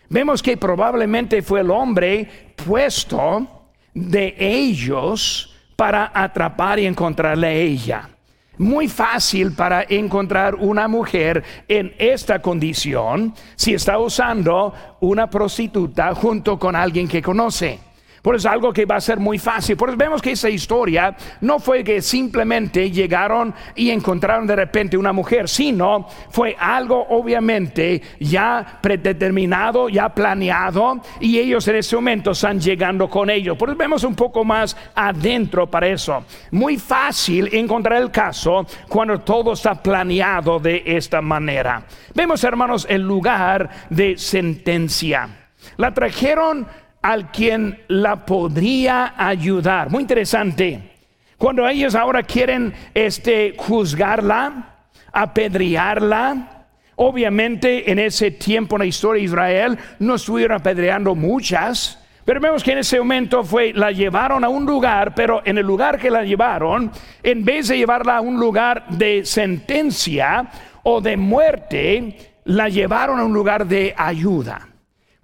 Vemos 0.10 0.42
que 0.42 0.58
probablemente 0.58 1.44
fue 1.44 1.60
el 1.60 1.70
hombre 1.70 2.56
puesto 2.66 3.70
de 3.94 4.36
ellos 4.40 5.56
para 5.76 6.12
atrapar 6.16 6.80
y 6.80 6.88
encontrarle 6.88 7.46
a 7.46 7.52
ella. 7.52 8.10
Muy 8.58 8.88
fácil 8.88 9.52
para 9.54 9.84
encontrar 9.88 10.56
una 10.56 10.88
mujer 10.88 11.44
en 11.68 11.94
esta 12.00 12.42
condición 12.42 13.34
si 13.56 13.74
está 13.74 14.00
usando 14.00 14.74
una 15.00 15.30
prostituta 15.30 16.16
junto 16.16 16.58
con 16.58 16.76
alguien 16.76 17.08
que 17.08 17.22
conoce. 17.22 17.87
Por 18.22 18.36
eso 18.36 18.48
es 18.48 18.54
algo 18.54 18.74
que 18.74 18.86
va 18.86 18.96
a 18.96 19.02
ser 19.02 19.20
muy 19.20 19.38
fácil. 19.38 19.78
Por 19.78 19.90
eso 19.90 19.98
vemos 19.98 20.22
que 20.22 20.32
esa 20.32 20.50
historia 20.50 21.16
no 21.42 21.60
fue 21.60 21.84
que 21.84 22.02
simplemente 22.02 22.92
llegaron 22.92 23.54
y 23.76 23.90
encontraron 23.90 24.48
de 24.48 24.56
repente 24.56 24.98
una 24.98 25.14
mujer, 25.14 25.48
sino 25.48 26.08
fue 26.30 26.56
algo 26.60 27.08
obviamente 27.10 28.02
ya 28.20 28.80
predeterminado, 28.82 29.90
ya 29.90 30.10
planeado, 30.10 31.02
y 31.20 31.38
ellos 31.38 31.68
en 31.68 31.78
ese 31.78 31.96
momento 31.96 32.32
están 32.32 32.60
llegando 32.60 33.10
con 33.10 33.30
ellos. 33.30 33.58
Por 33.58 33.70
eso 33.70 33.78
vemos 33.78 34.04
un 34.04 34.16
poco 34.16 34.44
más 34.44 34.76
adentro 34.96 35.70
para 35.70 35.88
eso. 35.88 36.24
Muy 36.52 36.78
fácil 36.78 37.50
encontrar 37.54 38.02
el 38.02 38.12
caso 38.12 38.66
cuando 38.88 39.20
todo 39.20 39.54
está 39.54 39.76
planeado 39.76 40.60
de 40.60 40.84
esta 40.86 41.22
manera. 41.22 41.84
Vemos, 42.14 42.44
hermanos, 42.44 42.86
el 42.90 43.02
lugar 43.02 43.70
de 43.90 44.18
sentencia. 44.18 45.30
La 45.78 45.94
trajeron 45.94 46.68
al 47.08 47.32
quien 47.32 47.80
la 47.88 48.26
podría 48.26 49.14
ayudar. 49.16 49.90
Muy 49.90 50.02
interesante. 50.02 50.92
Cuando 51.38 51.66
ellos 51.66 51.96
ahora 51.96 52.22
quieren 52.22 52.74
este, 52.94 53.56
juzgarla, 53.58 54.76
apedrearla, 55.14 56.66
obviamente 56.98 57.90
en 57.90 58.00
ese 58.00 58.32
tiempo 58.32 58.76
en 58.76 58.80
la 58.80 58.86
historia 58.88 59.22
de 59.22 59.26
Israel 59.26 59.78
no 60.00 60.16
estuvieron 60.16 60.58
apedreando 60.58 61.16
muchas, 61.16 62.06
pero 62.26 62.42
vemos 62.42 62.62
que 62.62 62.74
en 62.74 62.80
ese 62.80 63.00
momento 63.00 63.42
fue, 63.42 63.72
la 63.72 63.92
llevaron 63.92 64.44
a 64.44 64.50
un 64.50 64.66
lugar, 64.66 65.16
pero 65.16 65.42
en 65.46 65.58
el 65.58 65.66
lugar 65.66 65.98
que 65.98 66.12
la 66.12 66.26
llevaron, 66.26 66.92
en 67.24 67.46
vez 67.46 67.70
de 67.70 67.78
llevarla 67.78 68.18
a 68.18 68.22
un 68.22 68.38
lugar 68.38 68.86
de 68.90 69.24
sentencia 69.24 70.52
o 70.84 71.00
de 71.00 71.16
muerte, 71.16 72.34
la 72.44 72.68
llevaron 72.68 73.18
a 73.18 73.24
un 73.24 73.34
lugar 73.34 73.66
de 73.66 73.94
ayuda. 73.96 74.68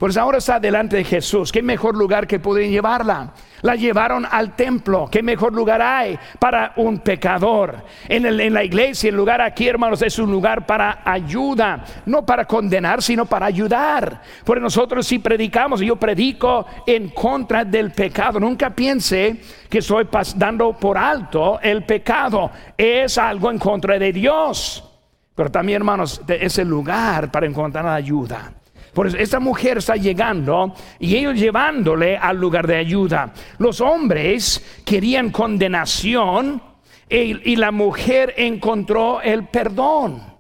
Pues 0.04 0.18
ahora 0.18 0.40
está 0.40 0.60
delante 0.60 0.98
de 0.98 1.06
Jesús. 1.06 1.50
¿Qué 1.50 1.64
mejor 1.64 1.96
lugar 1.96 2.28
que 2.28 2.38
pueden 2.38 2.70
llevarla? 2.72 3.32
La 3.62 3.76
llevaron 3.78 4.28
al 4.30 4.54
templo. 4.54 5.08
¿Qué 5.10 5.24
mejor 5.24 5.54
lugar 5.54 5.82
hay 5.82 6.20
para 6.40 6.74
un 6.76 7.00
pecador? 7.00 7.78
En, 8.10 8.26
en, 8.26 8.54
la 8.54 8.66
iglesia, 8.66 9.08
el 9.08 9.16
lugar 9.16 9.40
aquí, 9.40 9.66
hermanos, 9.66 10.02
es 10.02 10.20
un 10.20 10.30
lugar 10.30 10.66
para 10.66 11.04
ayuda. 11.06 11.86
No 12.06 12.26
para 12.26 12.44
condenar, 12.44 13.02
sino 13.02 13.26
para 13.26 13.46
ayudar. 13.46 14.22
Porque 14.44 14.60
nosotros 14.60 15.08
si 15.08 15.20
predicamos, 15.20 15.80
yo 15.80 15.96
predico 15.96 16.66
en 16.86 17.08
contra 17.12 17.64
del 17.64 17.92
pecado. 17.92 18.42
Nunca 18.42 18.72
piense 18.72 19.40
que 19.70 19.78
estoy 19.78 20.06
dando 20.36 20.74
por 20.74 20.98
alto 20.98 21.62
el 21.62 21.86
pecado. 21.86 22.52
Es 22.76 23.18
algo 23.18 23.50
en 23.50 23.58
contra 23.58 23.98
de 23.98 24.12
Dios. 24.12 24.84
Pero 25.34 25.50
también, 25.50 25.78
hermanos, 25.78 26.22
es 26.28 26.58
el 26.58 26.68
lugar 26.68 27.32
para 27.32 27.46
encontrar 27.46 27.88
ayuda. 27.88 28.52
Por 28.94 29.08
eso 29.08 29.18
esta 29.18 29.40
mujer 29.40 29.80
está 29.80 29.96
llegando 29.96 30.74
y 31.00 31.16
ellos 31.16 31.36
llevándole 31.36 32.16
al 32.18 32.38
lugar 32.38 32.68
de 32.68 32.78
ayuda. 32.78 33.34
Los 33.58 33.82
hombres 33.82 34.82
querían 34.86 35.32
condenación 35.32 36.62
y, 37.10 37.56
la 37.56 37.72
mujer 37.72 38.34
encontró 38.38 39.22
el 39.22 39.48
perdón. 39.48 40.33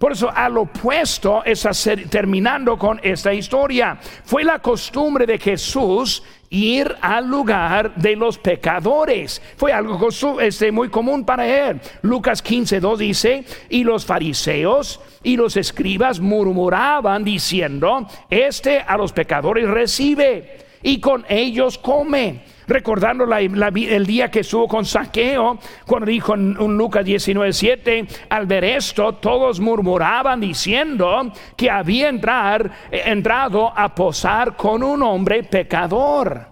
Por 0.00 0.12
eso 0.12 0.30
al 0.34 0.56
opuesto 0.56 1.44
está 1.44 1.72
terminando 2.08 2.78
con 2.78 2.98
esta 3.02 3.34
historia. 3.34 3.98
Fue 4.24 4.44
la 4.44 4.58
costumbre 4.58 5.26
de 5.26 5.36
Jesús 5.38 6.22
ir 6.48 6.96
al 7.02 7.28
lugar 7.28 7.94
de 7.96 8.16
los 8.16 8.38
pecadores. 8.38 9.42
Fue 9.58 9.74
algo 9.74 10.08
este, 10.40 10.72
muy 10.72 10.88
común 10.88 11.26
para 11.26 11.46
él. 11.46 11.82
Lucas 12.00 12.40
15, 12.40 12.80
2 12.80 12.98
dice, 12.98 13.44
y 13.68 13.84
los 13.84 14.06
fariseos 14.06 15.00
y 15.22 15.36
los 15.36 15.58
escribas 15.58 16.18
murmuraban 16.18 17.22
diciendo, 17.22 18.08
este 18.30 18.80
a 18.80 18.96
los 18.96 19.12
pecadores 19.12 19.68
recibe 19.68 20.64
y 20.82 20.98
con 20.98 21.26
ellos 21.28 21.76
come 21.76 22.42
recordando 22.70 23.24
el 23.24 24.06
día 24.06 24.30
que 24.30 24.40
estuvo 24.40 24.68
con 24.68 24.84
Saqueo, 24.84 25.58
cuando 25.84 26.06
dijo 26.06 26.34
en, 26.34 26.54
Lucas 26.54 27.04
19:7, 27.04 28.06
al 28.30 28.46
ver 28.46 28.64
esto, 28.64 29.16
todos 29.16 29.58
murmuraban 29.58 30.40
diciendo 30.40 31.32
que 31.56 31.68
había 31.68 32.08
entrado 32.08 33.72
a 33.76 33.94
posar 33.94 34.56
con 34.56 34.82
un 34.82 35.02
hombre 35.02 35.42
pecador. 35.42 36.46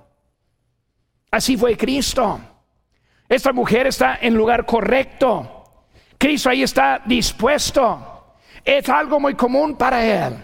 Así 1.31 1.57
fue 1.57 1.77
Cristo. 1.77 2.41
Esta 3.29 3.53
mujer 3.53 3.87
está 3.87 4.19
en 4.21 4.35
lugar 4.35 4.67
correcto. 4.67 5.87
Cristo 6.19 6.51
ahí 6.51 6.65
está 6.65 7.01
dispuesto. 7.05 8.35
Es 8.65 8.89
algo 8.89 9.21
muy 9.21 9.35
común 9.35 9.77
para 9.77 10.05
él. 10.05 10.35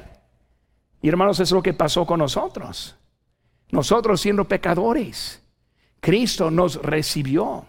Y 1.03 1.09
hermanos, 1.09 1.41
es 1.41 1.51
lo 1.51 1.63
que 1.63 1.75
pasó 1.75 2.07
con 2.07 2.21
nosotros. 2.21 2.97
Nosotros 3.71 4.21
siendo 4.21 4.45
pecadores. 4.45 5.44
Cristo 6.05 6.51
nos 6.51 6.83
recibió. 6.83 7.65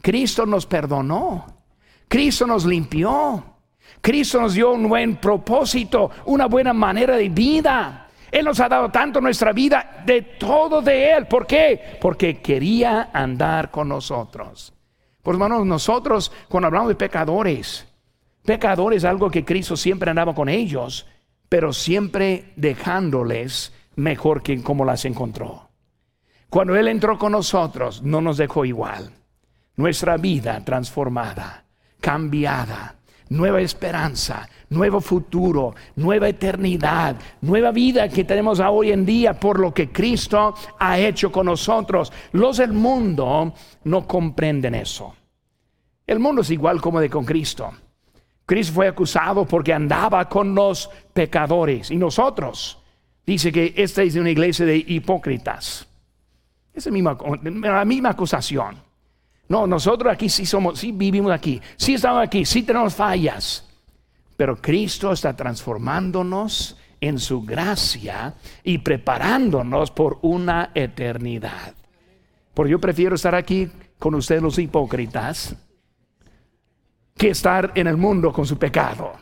Cristo 0.00 0.46
nos 0.46 0.64
perdonó. 0.64 1.44
Cristo 2.08 2.46
nos 2.46 2.64
limpió. 2.64 3.44
Cristo 4.00 4.40
nos 4.40 4.54
dio 4.54 4.72
un 4.72 4.88
buen 4.88 5.16
propósito, 5.16 6.10
una 6.24 6.46
buena 6.46 6.72
manera 6.72 7.18
de 7.18 7.28
vida. 7.28 8.08
Él 8.32 8.46
nos 8.46 8.58
ha 8.60 8.70
dado 8.70 8.88
tanto 8.90 9.20
nuestra 9.20 9.52
vida, 9.52 10.02
de 10.06 10.22
todo 10.22 10.80
de 10.80 11.12
Él. 11.12 11.26
¿Por 11.26 11.46
qué? 11.46 11.98
Porque 12.00 12.40
quería 12.40 13.10
andar 13.12 13.70
con 13.70 13.90
nosotros. 13.90 14.72
Por 15.22 15.34
hermanos, 15.34 15.66
nosotros 15.66 16.32
cuando 16.48 16.68
hablamos 16.68 16.88
de 16.88 16.94
pecadores, 16.94 17.86
pecadores 18.46 18.98
es 18.98 19.04
algo 19.04 19.30
que 19.30 19.44
Cristo 19.44 19.76
siempre 19.76 20.08
andaba 20.08 20.34
con 20.34 20.48
ellos, 20.48 21.06
pero 21.50 21.74
siempre 21.74 22.50
dejándoles 22.56 23.74
mejor 23.94 24.42
que 24.42 24.62
como 24.62 24.86
las 24.86 25.04
encontró. 25.04 25.67
Cuando 26.50 26.76
Él 26.76 26.88
entró 26.88 27.18
con 27.18 27.32
nosotros, 27.32 28.02
no 28.02 28.20
nos 28.20 28.38
dejó 28.38 28.64
igual. 28.64 29.10
Nuestra 29.76 30.16
vida 30.16 30.64
transformada, 30.64 31.64
cambiada, 32.00 32.96
nueva 33.28 33.60
esperanza, 33.60 34.48
nuevo 34.70 35.00
futuro, 35.00 35.74
nueva 35.96 36.28
eternidad, 36.28 37.16
nueva 37.42 37.70
vida 37.70 38.08
que 38.08 38.24
tenemos 38.24 38.60
hoy 38.60 38.92
en 38.92 39.04
día 39.04 39.38
por 39.38 39.60
lo 39.60 39.72
que 39.72 39.90
Cristo 39.90 40.54
ha 40.78 40.98
hecho 40.98 41.30
con 41.30 41.46
nosotros. 41.46 42.12
Los 42.32 42.56
del 42.56 42.72
mundo 42.72 43.52
no 43.84 44.06
comprenden 44.06 44.74
eso. 44.74 45.14
El 46.06 46.18
mundo 46.18 46.40
es 46.40 46.50
igual 46.50 46.80
como 46.80 47.00
de 47.00 47.10
con 47.10 47.24
Cristo. 47.24 47.70
Cristo 48.46 48.72
fue 48.72 48.88
acusado 48.88 49.44
porque 49.44 49.74
andaba 49.74 50.26
con 50.26 50.54
los 50.54 50.88
pecadores 51.12 51.90
y 51.90 51.96
nosotros. 51.96 52.78
Dice 53.26 53.52
que 53.52 53.74
esta 53.76 54.02
es 54.02 54.16
una 54.16 54.30
iglesia 54.30 54.64
de 54.64 54.76
hipócritas. 54.78 55.87
Esa 56.78 56.92
misma, 56.92 57.18
la 57.42 57.84
misma 57.84 58.10
acusación. 58.10 58.76
No, 59.48 59.66
nosotros 59.66 60.12
aquí 60.12 60.28
sí 60.28 60.46
somos, 60.46 60.78
sí 60.78 60.92
vivimos 60.92 61.32
aquí, 61.32 61.60
sí 61.76 61.94
estamos 61.94 62.22
aquí, 62.22 62.44
sí 62.44 62.62
tenemos 62.62 62.94
fallas. 62.94 63.68
Pero 64.36 64.56
Cristo 64.56 65.10
está 65.10 65.34
transformándonos 65.34 66.76
en 67.00 67.18
su 67.18 67.42
gracia 67.42 68.34
y 68.62 68.78
preparándonos 68.78 69.90
por 69.90 70.20
una 70.22 70.70
eternidad. 70.72 71.74
Porque 72.54 72.70
yo 72.70 72.78
prefiero 72.78 73.16
estar 73.16 73.34
aquí 73.34 73.68
con 73.98 74.14
ustedes 74.14 74.40
los 74.40 74.56
hipócritas 74.56 75.56
que 77.16 77.30
estar 77.30 77.72
en 77.74 77.88
el 77.88 77.96
mundo 77.96 78.32
con 78.32 78.46
su 78.46 78.56
pecado. 78.56 79.14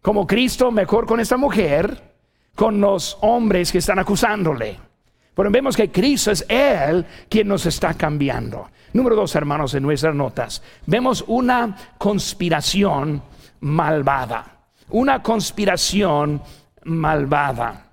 Como 0.00 0.28
Cristo, 0.28 0.70
mejor 0.70 1.06
con 1.06 1.18
esta 1.18 1.36
mujer, 1.36 2.14
con 2.54 2.80
los 2.80 3.18
hombres 3.22 3.72
que 3.72 3.78
están 3.78 3.98
acusándole. 3.98 4.91
Pero 5.34 5.50
vemos 5.50 5.76
que 5.76 5.90
Cristo 5.90 6.30
es 6.30 6.44
Él 6.48 7.06
quien 7.28 7.48
nos 7.48 7.66
está 7.66 7.94
cambiando. 7.94 8.68
Número 8.92 9.16
dos, 9.16 9.34
hermanos, 9.34 9.74
en 9.74 9.82
nuestras 9.82 10.14
notas. 10.14 10.62
Vemos 10.86 11.24
una 11.26 11.76
conspiración 11.96 13.22
malvada. 13.60 14.58
Una 14.90 15.22
conspiración 15.22 16.42
malvada. 16.84 17.91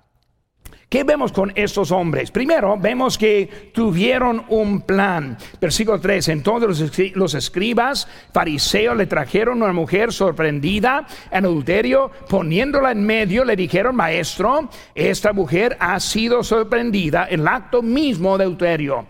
¿Qué 0.90 1.04
vemos 1.04 1.30
con 1.30 1.52
estos 1.54 1.92
hombres? 1.92 2.32
Primero, 2.32 2.76
vemos 2.76 3.16
que 3.16 3.70
tuvieron 3.72 4.42
un 4.48 4.80
plan. 4.80 5.38
Versículo 5.60 6.00
3. 6.00 6.30
Entonces 6.30 7.14
los 7.14 7.34
escribas, 7.34 8.08
fariseos, 8.34 8.96
le 8.96 9.06
trajeron 9.06 9.62
una 9.62 9.72
mujer 9.72 10.12
sorprendida 10.12 11.06
en 11.30 11.44
adulterio, 11.44 12.10
poniéndola 12.28 12.90
en 12.90 13.06
medio, 13.06 13.44
le 13.44 13.54
dijeron, 13.54 13.94
maestro, 13.94 14.68
esta 14.92 15.32
mujer 15.32 15.76
ha 15.78 16.00
sido 16.00 16.42
sorprendida 16.42 17.28
en 17.30 17.42
el 17.42 17.48
acto 17.48 17.82
mismo 17.82 18.36
de 18.36 18.42
adulterio. 18.42 19.06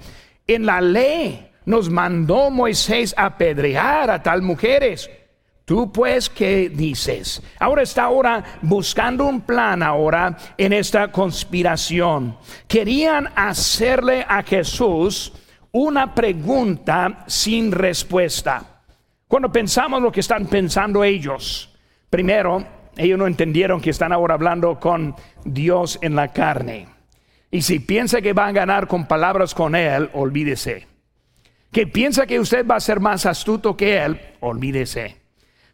En 0.46 0.66
la 0.66 0.82
ley 0.82 1.48
nos 1.64 1.88
mandó 1.88 2.50
Moisés 2.50 3.14
apedrear 3.16 4.10
a 4.10 4.22
tal 4.22 4.42
mujeres. 4.42 5.08
Tú 5.70 5.92
pues, 5.92 6.28
¿qué 6.28 6.68
dices? 6.68 7.40
Ahora 7.60 7.82
está 7.82 8.02
ahora 8.02 8.42
buscando 8.60 9.24
un 9.24 9.42
plan 9.42 9.84
ahora 9.84 10.36
en 10.58 10.72
esta 10.72 11.12
conspiración. 11.12 12.36
Querían 12.66 13.28
hacerle 13.36 14.26
a 14.28 14.42
Jesús 14.42 15.32
una 15.70 16.12
pregunta 16.12 17.22
sin 17.28 17.70
respuesta. 17.70 18.82
Cuando 19.28 19.52
pensamos 19.52 20.02
lo 20.02 20.10
que 20.10 20.18
están 20.18 20.46
pensando 20.46 21.04
ellos, 21.04 21.72
primero, 22.10 22.66
ellos 22.96 23.16
no 23.16 23.28
entendieron 23.28 23.80
que 23.80 23.90
están 23.90 24.12
ahora 24.12 24.34
hablando 24.34 24.80
con 24.80 25.14
Dios 25.44 26.00
en 26.02 26.16
la 26.16 26.32
carne. 26.32 26.88
Y 27.48 27.62
si 27.62 27.78
piensa 27.78 28.20
que 28.20 28.32
van 28.32 28.48
a 28.48 28.60
ganar 28.60 28.88
con 28.88 29.06
palabras 29.06 29.54
con 29.54 29.76
Él, 29.76 30.10
olvídese. 30.14 30.88
Que 31.70 31.86
piensa 31.86 32.26
que 32.26 32.40
usted 32.40 32.66
va 32.66 32.74
a 32.74 32.80
ser 32.80 32.98
más 32.98 33.24
astuto 33.24 33.76
que 33.76 33.98
Él, 33.98 34.20
olvídese. 34.40 35.19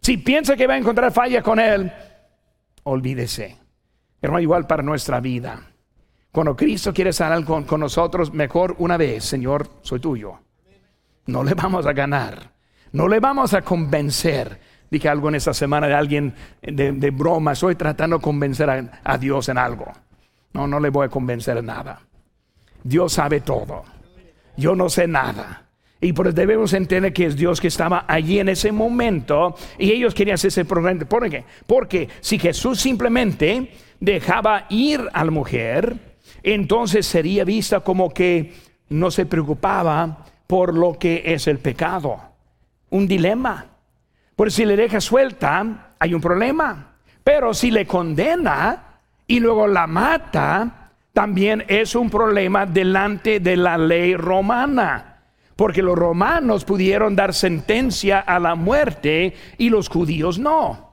Si 0.07 0.19
piensa 0.19 0.55
que 0.55 0.69
va 0.69 0.75
a 0.75 0.79
encontrar 0.79 1.11
falla 1.11 1.43
con 1.43 1.59
Él, 1.59 1.91
olvídese. 2.85 3.57
Pero 4.21 4.39
igual 4.39 4.65
para 4.65 4.81
nuestra 4.81 5.19
vida. 5.19 5.61
Cuando 6.31 6.55
Cristo 6.55 6.95
quiere 6.95 7.13
salir 7.13 7.45
con, 7.45 7.65
con 7.65 7.81
nosotros, 7.81 8.33
mejor 8.33 8.77
una 8.79 8.97
vez, 8.97 9.25
Señor, 9.25 9.69
soy 9.83 9.99
tuyo. 9.99 10.39
No 11.27 11.43
le 11.43 11.55
vamos 11.55 11.87
a 11.87 11.93
ganar. 11.93 12.53
No 12.93 13.09
le 13.09 13.19
vamos 13.19 13.53
a 13.53 13.63
convencer. 13.63 14.61
Dije 14.89 15.09
algo 15.09 15.29
en 15.29 15.35
esta 15.35 15.53
semana 15.53 15.89
de 15.89 15.95
alguien 15.95 16.33
de, 16.63 17.11
broma. 17.11 17.55
Estoy 17.55 17.75
tratando 17.75 18.19
de 18.19 18.23
convencer 18.23 18.71
a, 18.71 19.01
a 19.03 19.19
Dios 19.19 19.49
en 19.49 19.59
algo. 19.59 19.93
No, 20.53 20.69
no 20.69 20.79
le 20.79 20.91
voy 20.91 21.07
a 21.07 21.11
convencer 21.11 21.57
en 21.57 21.67
nada. 21.67 22.01
Dios 22.85 23.13
sabe 23.13 23.41
todo. 23.41 23.83
Yo 24.57 24.77
no 24.77 24.89
sé 24.89 25.09
nada. 25.09 25.66
Y 26.01 26.13
por 26.13 26.33
debemos 26.33 26.75
entender 26.75 27.13
que 27.13 27.27
es 27.27 27.37
Dios 27.37 27.61
que 27.61 27.69
estaba 27.69 28.05
allí 28.07 28.39
en 28.39 28.51
ese 28.51 28.71
momento 28.71 29.57
y 29.79 29.93
ellos 29.93 30.15
querían 30.15 30.35
hacer 30.35 30.49
ese 30.49 30.65
programa. 30.65 31.05
¿Por 31.07 31.29
qué? 31.31 31.45
Porque 31.67 32.09
si 32.21 32.39
Jesús 32.39 32.81
simplemente 32.81 33.73
dejaba 33.99 34.67
ir 34.69 35.01
a 35.13 35.25
la 35.25 35.31
mujer, 35.31 35.97
entonces 36.43 37.07
sería 37.07 37.45
vista 37.45 37.81
como 37.81 38.11
que 38.13 38.53
no 38.91 39.11
se 39.11 39.25
preocupaba 39.25 40.27
por 40.47 40.75
lo 40.75 40.99
que 40.99 41.23
es 41.25 41.47
el 41.47 41.59
pecado. 41.59 42.21
Un 42.91 43.09
dilema. 43.09 43.67
Por 44.37 44.53
si 44.53 44.67
le 44.67 44.77
deja 44.77 45.01
suelta, 45.01 45.95
hay 45.99 46.13
un 46.13 46.21
problema. 46.21 46.93
Pero 47.25 47.55
si 47.55 47.71
le 47.71 47.87
condena 47.87 49.01
y 49.27 49.41
luego 49.41 49.67
la 49.67 49.87
mata, 49.87 50.91
también 51.15 51.65
es 51.69 51.95
un 51.95 52.11
problema 52.11 52.67
delante 52.67 53.41
de 53.41 53.57
la 53.57 53.79
ley 53.79 54.15
romana 54.15 55.16
porque 55.57 55.83
los 55.83 55.97
romanos 55.97 56.65
pudieron 56.65 57.17
dar 57.17 57.33
sentencia 57.35 58.21
a 58.21 58.39
la 58.39 58.55
muerte 58.55 59.35
y 59.57 59.71
los 59.71 59.89
judíos 59.89 60.39
no. 60.39 60.87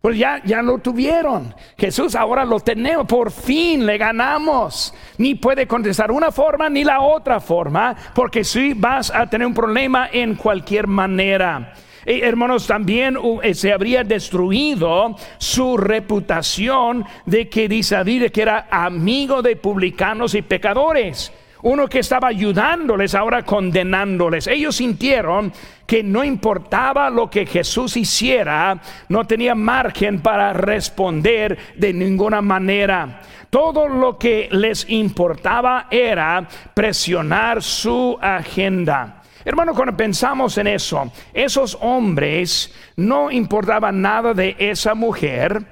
Pues 0.00 0.16
ya, 0.16 0.40
ya 0.44 0.62
lo 0.62 0.78
tuvieron. 0.78 1.54
Jesús 1.76 2.14
ahora 2.14 2.44
lo 2.44 2.60
tenemos, 2.60 3.06
por 3.06 3.30
fin 3.30 3.84
le 3.84 3.98
ganamos. 3.98 4.94
Ni 5.18 5.34
puede 5.34 5.66
contestar 5.66 6.10
una 6.10 6.30
forma 6.30 6.70
ni 6.70 6.84
la 6.84 7.00
otra 7.00 7.38
forma, 7.38 7.94
porque 8.14 8.44
si 8.44 8.72
vas 8.72 9.10
a 9.10 9.26
tener 9.28 9.46
un 9.46 9.52
problema 9.52 10.08
en 10.10 10.36
cualquier 10.36 10.86
manera. 10.86 11.74
Eh, 12.06 12.20
hermanos, 12.22 12.66
también 12.66 13.16
uh, 13.18 13.40
eh, 13.42 13.54
se 13.54 13.74
habría 13.74 14.02
destruido 14.02 15.16
su 15.36 15.76
reputación 15.76 17.04
de 17.26 17.50
que 17.50 17.68
dice 17.68 18.30
que 18.32 18.42
era 18.42 18.68
amigo 18.70 19.42
de 19.42 19.56
publicanos 19.56 20.34
y 20.34 20.40
pecadores. 20.40 21.30
Uno 21.62 21.88
que 21.88 21.98
estaba 21.98 22.28
ayudándoles, 22.28 23.14
ahora 23.14 23.42
condenándoles. 23.42 24.46
Ellos 24.46 24.76
sintieron 24.76 25.52
que 25.86 26.02
no 26.02 26.24
importaba 26.24 27.10
lo 27.10 27.28
que 27.28 27.46
Jesús 27.46 27.96
hiciera, 27.96 28.80
no 29.08 29.26
tenía 29.26 29.54
margen 29.54 30.20
para 30.20 30.52
responder 30.52 31.58
de 31.76 31.92
ninguna 31.92 32.40
manera. 32.40 33.20
Todo 33.50 33.88
lo 33.88 34.16
que 34.16 34.48
les 34.52 34.88
importaba 34.88 35.88
era 35.90 36.46
presionar 36.72 37.62
su 37.62 38.16
agenda. 38.20 39.22
Hermano, 39.44 39.74
cuando 39.74 39.96
pensamos 39.96 40.56
en 40.58 40.68
eso, 40.68 41.10
esos 41.32 41.76
hombres 41.80 42.72
no 42.96 43.30
importaban 43.30 44.00
nada 44.00 44.34
de 44.34 44.54
esa 44.58 44.94
mujer, 44.94 45.64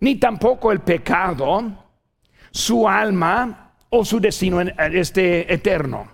ni 0.00 0.16
tampoco 0.16 0.70
el 0.70 0.80
pecado, 0.80 1.64
su 2.50 2.88
alma, 2.88 3.67
o 3.90 4.04
su 4.04 4.20
destino 4.20 4.60
este 4.60 5.52
eterno. 5.52 6.08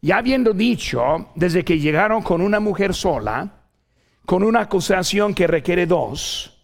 Ya 0.00 0.18
habiendo 0.18 0.52
dicho, 0.52 1.30
desde 1.34 1.64
que 1.64 1.78
llegaron 1.78 2.22
con 2.22 2.40
una 2.40 2.60
mujer 2.60 2.94
sola, 2.94 3.50
con 4.24 4.42
una 4.42 4.62
acusación 4.62 5.34
que 5.34 5.46
requiere 5.46 5.86
dos, 5.86 6.58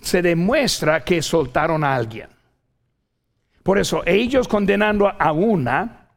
se 0.00 0.22
demuestra 0.22 1.04
que 1.04 1.22
soltaron 1.22 1.84
a 1.84 1.94
alguien. 1.94 2.28
Por 3.62 3.78
eso 3.78 4.02
ellos 4.06 4.46
condenando 4.46 5.08
a 5.08 5.32
una, 5.32 6.08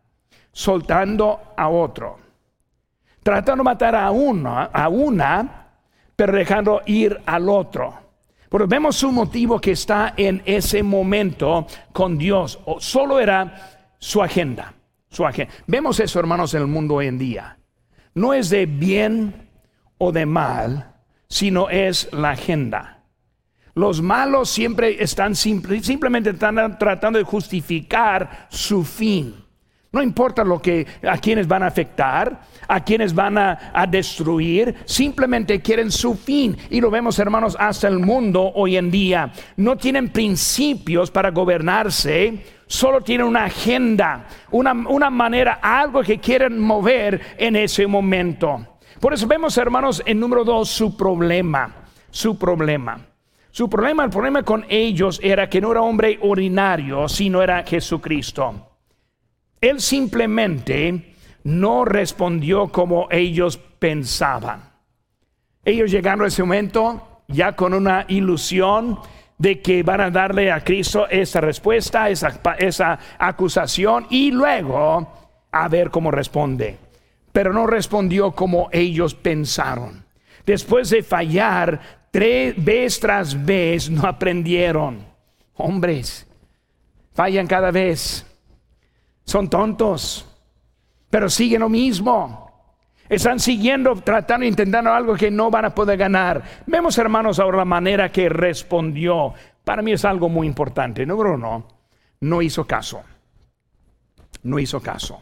soltando 0.52 1.54
a 1.58 1.70
otro. 1.70 2.18
Tratando 3.24 3.64
de 3.64 3.66
matar 3.66 3.96
a 3.96 4.12
una, 4.12 4.66
a 4.66 4.88
una, 4.90 5.68
pero 6.16 6.34
dejando 6.34 6.82
ir 6.86 7.20
al 7.26 7.50
otro. 7.50 8.09
Pero 8.50 8.68
vemos 8.68 8.96
su 8.96 9.12
motivo 9.12 9.60
que 9.62 9.72
está 9.72 10.14
en 10.18 10.42
ese 10.46 10.82
momento 10.82 11.68
con 11.94 12.18
Dios. 12.18 12.60
O 12.66 12.80
solo 12.80 13.20
era 13.20 13.94
su 14.00 14.22
agenda. 14.22 14.74
Su 15.10 15.26
agenda. 15.26 15.54
Vemos 15.68 16.00
eso, 16.00 16.20
hermanos, 16.20 16.54
en 16.54 16.62
el 16.62 16.68
mundo 16.68 16.96
hoy 16.96 17.08
en 17.08 17.18
día. 17.18 17.58
No 18.16 18.34
es 18.34 18.50
de 18.50 18.66
bien 18.66 19.50
o 19.98 20.12
de 20.12 20.26
mal, 20.26 20.96
sino 21.28 21.70
es 21.70 22.10
la 22.12 22.32
agenda. 22.32 23.04
Los 23.76 24.02
malos 24.02 24.50
siempre 24.50 25.02
están 25.02 25.36
simplemente 25.36 26.32
están 26.32 26.78
tratando 26.78 27.20
de 27.20 27.26
justificar 27.26 28.48
su 28.50 28.84
fin. 28.84 29.36
No 29.92 30.04
importa 30.04 30.44
lo 30.44 30.62
que 30.62 30.86
a 31.02 31.18
quienes 31.18 31.48
van 31.48 31.64
a 31.64 31.68
afectar, 31.68 32.42
a 32.68 32.84
quienes 32.84 33.16
van 33.16 33.40
a, 33.40 33.88
destruir, 33.90 34.76
simplemente 34.86 35.62
quieren 35.62 35.92
su 35.92 36.14
fin. 36.14 36.56
Y 36.70 36.80
lo 36.80 36.92
vemos, 36.92 37.18
hermanos, 37.18 37.58
hasta 37.60 37.88
el 37.88 37.98
mundo 37.98 38.52
hoy 38.54 38.78
en 38.78 38.92
día. 38.92 39.32
No 39.58 39.78
tienen 39.78 40.10
principios 40.10 41.10
para 41.10 41.32
gobernarse, 41.32 42.46
solo 42.68 43.02
tienen 43.02 43.26
una 43.26 43.46
agenda, 43.46 44.28
una, 44.52 44.74
una 44.74 45.10
manera, 45.10 45.60
algo 45.60 46.04
que 46.04 46.20
quieren 46.20 46.60
mover 46.60 47.20
en 47.40 47.56
ese 47.56 47.88
momento. 47.88 48.78
Por 49.00 49.14
eso 49.14 49.26
vemos, 49.26 49.58
hermanos, 49.58 50.04
en 50.06 50.20
número 50.20 50.44
dos, 50.44 50.70
su 50.70 50.96
problema, 50.96 51.86
su 52.12 52.38
problema. 52.38 53.08
Su 53.50 53.68
problema, 53.68 54.04
el 54.04 54.12
problema 54.12 54.44
con 54.44 54.68
ellos 54.70 55.20
era 55.24 55.50
que 55.50 55.60
no 55.60 55.72
era 55.72 55.82
hombre 55.82 56.20
ordinario, 56.22 57.10
sino 57.10 57.42
era 57.42 57.64
Jesucristo. 57.64 58.69
Él 59.62 59.82
simplemente 59.82 61.16
no 61.44 61.86
respondió 61.86 62.70
como 62.70 63.08
ellos 63.12 63.58
pensaban. 63.58 64.70
Ellos 65.66 65.92
llegaron 65.92 66.24
a 66.24 66.28
ese 66.28 66.44
momento 66.44 67.24
ya 67.28 67.56
con 67.56 67.74
una 67.74 68.06
ilusión 68.08 69.00
de 69.38 69.62
que 69.62 69.84
van 69.84 70.02
a 70.02 70.10
darle 70.10 70.52
a 70.52 70.64
Cristo 70.64 71.08
esa 71.10 71.42
respuesta, 71.42 72.10
esa, 72.10 72.40
esa 72.58 73.00
acusación 73.18 74.08
y 74.10 74.32
luego 74.32 75.14
a 75.52 75.68
ver 75.68 75.90
cómo 75.90 76.12
responde. 76.12 76.78
Pero 77.32 77.54
no 77.54 77.68
respondió 77.68 78.32
como 78.32 78.70
ellos 78.72 79.16
pensaron. 79.16 80.06
Después 80.46 80.90
de 80.90 81.04
fallar 81.04 82.08
tres 82.12 82.54
vez 82.64 83.00
tras 83.00 83.46
vez, 83.46 83.90
no 83.90 84.08
aprendieron. 84.08 85.06
Hombres, 85.56 86.26
fallan 87.14 87.48
cada 87.48 87.72
vez 87.72 88.26
son 89.30 89.48
tontos, 89.48 90.26
pero 91.08 91.30
siguen 91.30 91.62
lo 91.62 91.70
mismo. 91.70 92.50
Están 93.08 93.40
siguiendo, 93.40 93.96
tratando, 93.96 94.46
intentando 94.46 94.92
algo 94.92 95.14
que 95.16 95.30
no 95.30 95.52
van 95.52 95.66
a 95.66 95.76
poder 95.76 96.00
ganar. 96.00 96.44
Vemos, 96.66 96.98
hermanos, 96.98 97.38
ahora 97.40 97.60
la 97.60 97.66
manera 97.66 98.12
que 98.12 98.28
respondió. 98.28 99.34
Para 99.64 99.84
mí 99.84 99.92
es 99.92 100.04
algo 100.04 100.30
muy 100.30 100.48
importante. 100.48 101.06
Número 101.06 101.36
uno, 101.36 101.68
no 102.22 102.42
hizo 102.42 102.66
caso. 102.66 103.04
No 104.42 104.58
hizo 104.58 104.82
caso. 104.82 105.22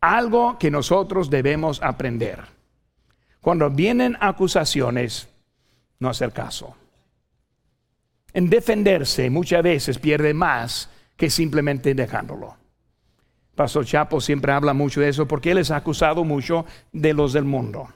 Algo 0.00 0.58
que 0.58 0.70
nosotros 0.70 1.30
debemos 1.30 1.82
aprender. 1.82 2.40
Cuando 3.40 3.70
vienen 3.70 4.18
acusaciones, 4.20 5.30
no 6.00 6.10
hacer 6.10 6.32
caso. 6.32 6.76
En 8.34 8.50
defenderse 8.50 9.30
muchas 9.30 9.62
veces 9.62 9.98
pierde 9.98 10.34
más 10.34 10.90
que 11.16 11.30
simplemente 11.30 11.94
dejándolo. 11.94 12.57
Pastor 13.58 13.84
Chapo 13.84 14.20
siempre 14.20 14.52
habla 14.52 14.72
mucho 14.72 15.00
de 15.00 15.08
eso 15.08 15.26
porque 15.26 15.50
él 15.50 15.58
es 15.58 15.72
acusado 15.72 16.22
mucho 16.22 16.64
de 16.92 17.12
los 17.12 17.32
del 17.32 17.42
mundo. 17.42 17.88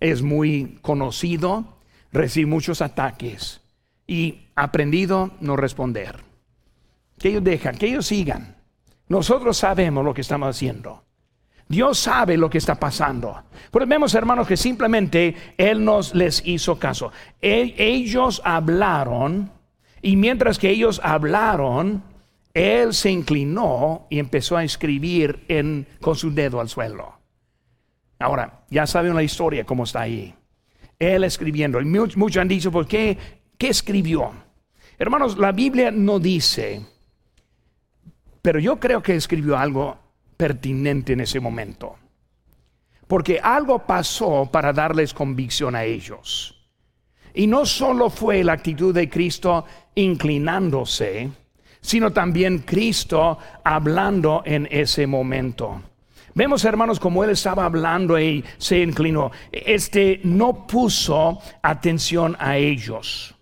Es 0.00 0.20
muy 0.20 0.78
conocido, 0.82 1.78
recibe 2.12 2.44
muchos 2.44 2.82
ataques 2.82 3.62
y 4.06 4.48
aprendido 4.54 5.30
no 5.40 5.56
responder. 5.56 6.16
Que 7.18 7.30
ellos 7.30 7.42
dejan, 7.42 7.78
que 7.78 7.86
ellos 7.86 8.04
sigan. 8.04 8.56
Nosotros 9.08 9.56
sabemos 9.56 10.04
lo 10.04 10.12
que 10.12 10.20
estamos 10.20 10.54
haciendo. 10.54 11.02
Dios 11.66 11.96
sabe 11.96 12.36
lo 12.36 12.50
que 12.50 12.58
está 12.58 12.74
pasando. 12.74 13.44
Pero 13.70 13.86
vemos, 13.86 14.14
hermanos, 14.14 14.46
que 14.46 14.58
simplemente 14.58 15.54
Él 15.56 15.82
nos 15.82 16.14
les 16.14 16.42
hizo 16.44 16.78
caso. 16.78 17.12
E, 17.40 17.74
ellos 17.78 18.42
hablaron 18.44 19.50
y 20.02 20.16
mientras 20.16 20.58
que 20.58 20.68
ellos 20.68 21.00
hablaron, 21.02 22.02
Él 22.54 22.92
se 22.92 23.10
inclinó 23.10 24.06
y 24.10 24.18
empezó 24.18 24.56
a 24.56 24.64
escribir 24.64 25.46
con 26.00 26.16
su 26.16 26.32
dedo 26.32 26.60
al 26.60 26.68
suelo. 26.68 27.18
Ahora, 28.18 28.64
ya 28.70 28.86
saben 28.86 29.14
la 29.14 29.22
historia, 29.22 29.64
cómo 29.64 29.84
está 29.84 30.02
ahí. 30.02 30.34
Él 30.98 31.24
escribiendo. 31.24 31.80
Muchos, 31.80 32.36
han 32.36 32.48
dicho, 32.48 32.70
¿por 32.70 32.86
qué? 32.86 33.18
¿Qué 33.58 33.68
escribió? 33.68 34.32
Hermanos, 34.98 35.36
la 35.38 35.50
Biblia 35.50 35.90
no 35.90 36.20
dice, 36.20 36.82
pero 38.40 38.60
yo 38.60 38.78
creo 38.78 39.02
que 39.02 39.16
escribió 39.16 39.56
algo 39.56 39.98
pertinente 40.36 41.14
en 41.14 41.20
ese 41.20 41.40
momento. 41.40 41.96
Porque 43.08 43.40
algo 43.42 43.80
pasó 43.80 44.48
para 44.50 44.72
darles 44.72 45.12
convicción 45.12 45.74
a 45.74 45.84
ellos. 45.84 46.58
Y 47.34 47.46
no 47.46 47.66
solo 47.66 48.10
fue 48.10 48.44
la 48.44 48.52
actitud 48.52 48.94
de 48.94 49.08
Cristo 49.08 49.64
inclinándose, 49.94 51.30
sino 51.82 52.12
también 52.12 52.60
Cristo 52.60 53.38
hablando 53.62 54.42
en 54.46 54.66
ese 54.70 55.06
momento. 55.06 55.82
Vemos, 56.34 56.64
hermanos, 56.64 56.98
como 56.98 57.22
él 57.24 57.30
estaba 57.30 57.66
hablando 57.66 58.18
y 58.18 58.42
se 58.56 58.78
inclinó. 58.78 59.30
Este 59.50 60.20
no 60.24 60.66
puso 60.66 61.40
atención 61.60 62.36
a 62.38 62.56
ellos. 62.56 63.34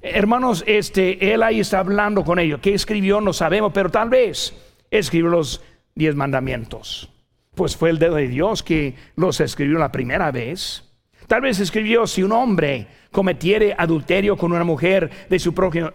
Hermanos, 0.00 0.64
este, 0.66 1.34
él 1.34 1.42
ahí 1.42 1.60
está 1.60 1.80
hablando 1.80 2.24
con 2.24 2.38
ellos. 2.38 2.60
¿Qué 2.60 2.72
escribió? 2.72 3.20
No 3.20 3.32
sabemos, 3.32 3.72
pero 3.74 3.90
tal 3.90 4.08
vez 4.08 4.54
escribió 4.90 5.30
los 5.30 5.62
diez 5.94 6.14
mandamientos. 6.14 7.10
Pues 7.54 7.76
fue 7.76 7.90
el 7.90 7.98
dedo 7.98 8.14
de 8.16 8.28
Dios 8.28 8.62
que 8.62 8.94
los 9.16 9.40
escribió 9.40 9.78
la 9.78 9.92
primera 9.92 10.30
vez. 10.30 10.83
Tal 11.26 11.40
vez 11.40 11.58
escribió 11.60 12.06
si 12.06 12.22
un 12.22 12.32
hombre 12.32 12.86
cometiere 13.10 13.74
adulterio 13.76 14.36
con 14.36 14.52
una 14.52 14.64
mujer 14.64 15.10
de 15.28 15.38
su 15.38 15.54
prójimo, 15.54 15.90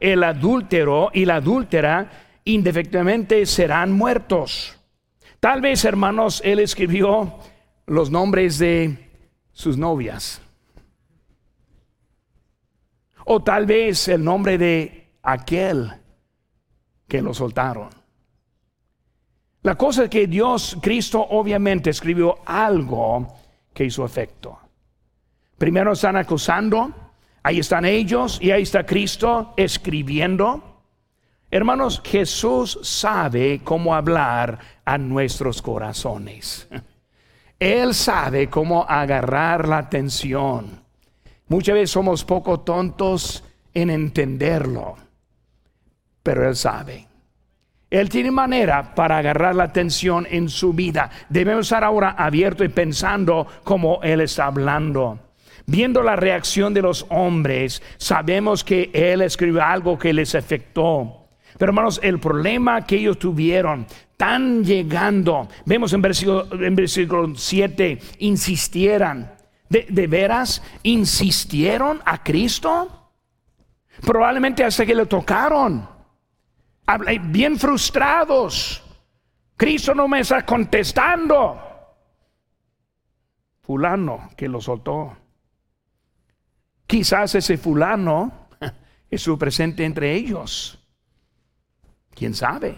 el 0.00 0.22
adúltero 0.22 1.10
y 1.12 1.24
la 1.24 1.36
adúltera 1.36 2.10
indefectiblemente 2.44 3.46
serán 3.46 3.92
muertos. 3.92 4.78
Tal 5.40 5.60
vez, 5.60 5.84
hermanos, 5.84 6.42
él 6.44 6.58
escribió 6.58 7.38
los 7.86 8.10
nombres 8.10 8.58
de 8.58 9.10
sus 9.52 9.78
novias. 9.78 10.40
O 13.26 13.42
tal 13.42 13.64
vez 13.64 14.08
el 14.08 14.22
nombre 14.22 14.58
de 14.58 15.08
aquel 15.22 15.90
que 17.08 17.22
lo 17.22 17.32
soltaron. 17.32 17.88
La 19.62 19.76
cosa 19.76 20.04
es 20.04 20.10
que 20.10 20.26
Dios, 20.26 20.76
Cristo, 20.82 21.26
obviamente 21.30 21.88
escribió 21.88 22.38
algo 22.44 23.34
que 23.74 23.84
hizo 23.84 24.04
efecto. 24.04 24.58
Primero 25.58 25.92
están 25.92 26.16
acusando, 26.16 26.92
ahí 27.42 27.58
están 27.58 27.84
ellos 27.84 28.38
y 28.40 28.50
ahí 28.50 28.62
está 28.62 28.86
Cristo 28.86 29.52
escribiendo. 29.56 30.80
Hermanos, 31.50 32.00
Jesús 32.04 32.78
sabe 32.82 33.60
cómo 33.62 33.94
hablar 33.94 34.58
a 34.84 34.96
nuestros 34.98 35.60
corazones. 35.60 36.68
Él 37.58 37.94
sabe 37.94 38.48
cómo 38.48 38.84
agarrar 38.88 39.68
la 39.68 39.78
atención. 39.78 40.82
Muchas 41.48 41.74
veces 41.74 41.90
somos 41.90 42.24
poco 42.24 42.60
tontos 42.60 43.44
en 43.72 43.90
entenderlo, 43.90 44.96
pero 46.22 46.48
Él 46.48 46.56
sabe. 46.56 47.06
Él 47.94 48.08
tiene 48.08 48.32
manera 48.32 48.92
para 48.92 49.18
agarrar 49.18 49.54
la 49.54 49.62
atención 49.62 50.26
en 50.28 50.48
su 50.48 50.72
vida. 50.72 51.10
Debemos 51.28 51.66
estar 51.66 51.84
ahora 51.84 52.10
abierto 52.18 52.64
y 52.64 52.68
pensando 52.68 53.46
como 53.62 54.00
Él 54.02 54.20
está 54.20 54.46
hablando. 54.46 55.20
Viendo 55.66 56.02
la 56.02 56.16
reacción 56.16 56.74
de 56.74 56.82
los 56.82 57.06
hombres, 57.08 57.84
sabemos 57.96 58.64
que 58.64 58.90
Él 58.92 59.22
escribió 59.22 59.62
algo 59.62 59.96
que 59.96 60.12
les 60.12 60.34
afectó. 60.34 61.28
Pero 61.56 61.70
hermanos, 61.70 62.00
el 62.02 62.18
problema 62.18 62.84
que 62.84 62.96
ellos 62.96 63.16
tuvieron, 63.16 63.86
tan 64.16 64.64
llegando, 64.64 65.48
vemos 65.64 65.92
en 65.92 66.02
versículo, 66.02 66.48
en 66.50 66.74
versículo 66.74 67.32
7, 67.36 68.00
insistieran. 68.18 69.36
¿De, 69.68 69.86
¿De 69.88 70.08
veras 70.08 70.64
insistieron 70.82 72.00
a 72.04 72.24
Cristo? 72.24 73.12
Probablemente 74.04 74.64
hasta 74.64 74.84
que 74.84 74.96
le 74.96 75.06
tocaron. 75.06 75.93
Bien 77.24 77.58
frustrados. 77.58 78.82
Cristo 79.56 79.94
no 79.94 80.08
me 80.08 80.20
está 80.20 80.44
contestando. 80.44 81.60
Fulano 83.60 84.30
que 84.36 84.48
lo 84.48 84.60
soltó. 84.60 85.16
Quizás 86.86 87.34
ese 87.34 87.56
fulano 87.56 88.48
es 89.10 89.22
su 89.22 89.38
presente 89.38 89.84
entre 89.84 90.12
ellos. 90.12 90.78
¿Quién 92.14 92.34
sabe? 92.34 92.76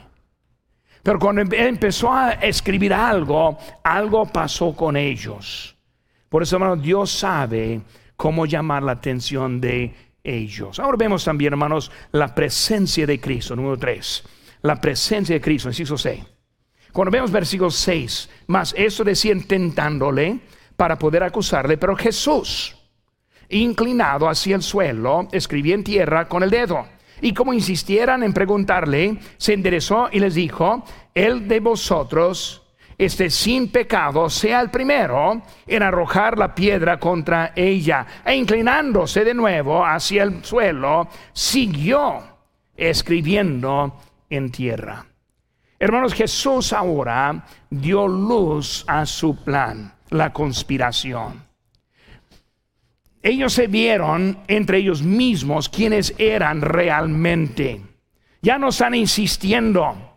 Pero 1.02 1.18
cuando 1.18 1.42
em-, 1.42 1.52
empezó 1.52 2.12
a 2.12 2.32
escribir 2.32 2.94
algo, 2.94 3.58
algo 3.82 4.26
pasó 4.26 4.74
con 4.74 4.96
ellos. 4.96 5.76
Por 6.28 6.42
eso, 6.42 6.56
hermanos, 6.56 6.82
Dios 6.82 7.10
sabe 7.10 7.80
cómo 8.16 8.46
llamar 8.46 8.82
la 8.82 8.92
atención 8.92 9.60
de 9.60 9.94
ellos. 10.26 10.78
Ahora 10.80 10.96
vemos 10.98 11.24
también, 11.24 11.52
hermanos, 11.52 11.90
la 12.12 12.34
presencia 12.34 13.06
de 13.06 13.20
Cristo, 13.20 13.54
número 13.54 13.76
3. 13.76 14.24
La 14.62 14.80
presencia 14.80 15.34
de 15.34 15.40
Cristo, 15.40 15.68
inciso 15.68 15.96
6. 15.96 16.24
Cuando 16.92 17.10
vemos 17.10 17.30
versículo 17.30 17.70
6, 17.70 18.30
más 18.48 18.74
esto 18.76 19.04
decía 19.04 19.34
tentándole 19.46 20.40
para 20.76 20.98
poder 20.98 21.22
acusarle, 21.22 21.78
pero 21.78 21.94
Jesús, 21.94 22.76
inclinado 23.48 24.28
hacia 24.28 24.56
el 24.56 24.62
suelo, 24.62 25.28
escribía 25.30 25.74
en 25.74 25.84
tierra 25.84 26.28
con 26.28 26.42
el 26.42 26.50
dedo. 26.50 26.86
Y 27.20 27.32
como 27.32 27.54
insistieran 27.54 28.22
en 28.22 28.32
preguntarle, 28.32 29.18
se 29.36 29.54
enderezó 29.54 30.08
y 30.10 30.20
les 30.20 30.34
dijo, 30.34 30.84
el 31.14 31.48
de 31.48 31.60
vosotros, 31.60 32.65
este 32.98 33.30
sin 33.30 33.68
pecado, 33.68 34.30
sea 34.30 34.60
el 34.60 34.70
primero 34.70 35.42
en 35.66 35.82
arrojar 35.82 36.38
la 36.38 36.54
piedra 36.54 36.98
contra 36.98 37.52
ella. 37.54 38.06
E 38.24 38.34
inclinándose 38.34 39.24
de 39.24 39.34
nuevo 39.34 39.84
hacia 39.84 40.22
el 40.22 40.44
suelo, 40.44 41.08
siguió 41.32 42.22
escribiendo 42.76 44.00
en 44.30 44.50
tierra. 44.50 45.06
Hermanos, 45.78 46.14
Jesús 46.14 46.72
ahora 46.72 47.44
dio 47.68 48.08
luz 48.08 48.84
a 48.86 49.04
su 49.04 49.36
plan, 49.44 49.92
la 50.10 50.32
conspiración 50.32 51.46
ellos 53.26 53.54
se 53.54 53.66
vieron 53.66 54.38
entre 54.46 54.78
ellos 54.78 55.02
mismos 55.02 55.68
quienes 55.68 56.14
eran 56.16 56.60
realmente. 56.60 57.82
Ya 58.40 58.56
no 58.56 58.68
están 58.68 58.94
insistiendo, 58.94 60.15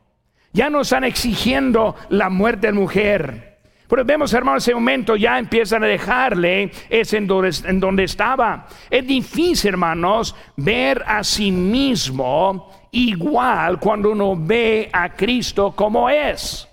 ya 0.51 0.69
no 0.69 0.81
están 0.81 1.03
exigiendo 1.03 1.95
la 2.09 2.29
muerte 2.29 2.67
de 2.67 2.73
mujer. 2.73 3.49
Pero 3.87 4.05
vemos, 4.05 4.31
hermanos, 4.33 4.63
ese 4.63 4.75
momento 4.75 5.15
ya 5.15 5.39
empiezan 5.39 5.83
a 5.83 5.87
dejarle 5.87 6.71
es 6.89 7.11
en 7.13 7.25
donde, 7.25 8.03
estaba. 8.03 8.67
Es 8.89 9.05
difícil, 9.05 9.69
hermanos, 9.69 10.35
ver 10.55 11.03
a 11.07 11.23
sí 11.23 11.51
mismo 11.51 12.71
igual 12.91 13.79
cuando 13.79 14.11
uno 14.11 14.35
ve 14.37 14.89
a 14.93 15.09
Cristo 15.09 15.73
como 15.75 16.07
es. 16.07 16.67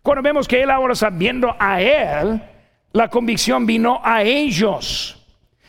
Cuando 0.00 0.22
vemos 0.22 0.48
que 0.48 0.62
Él 0.62 0.70
ahora 0.70 0.94
está 0.94 1.10
viendo 1.10 1.54
a 1.58 1.82
Él, 1.82 2.40
la 2.92 3.08
convicción 3.08 3.66
vino 3.66 4.00
a 4.02 4.22
ellos. 4.22 5.22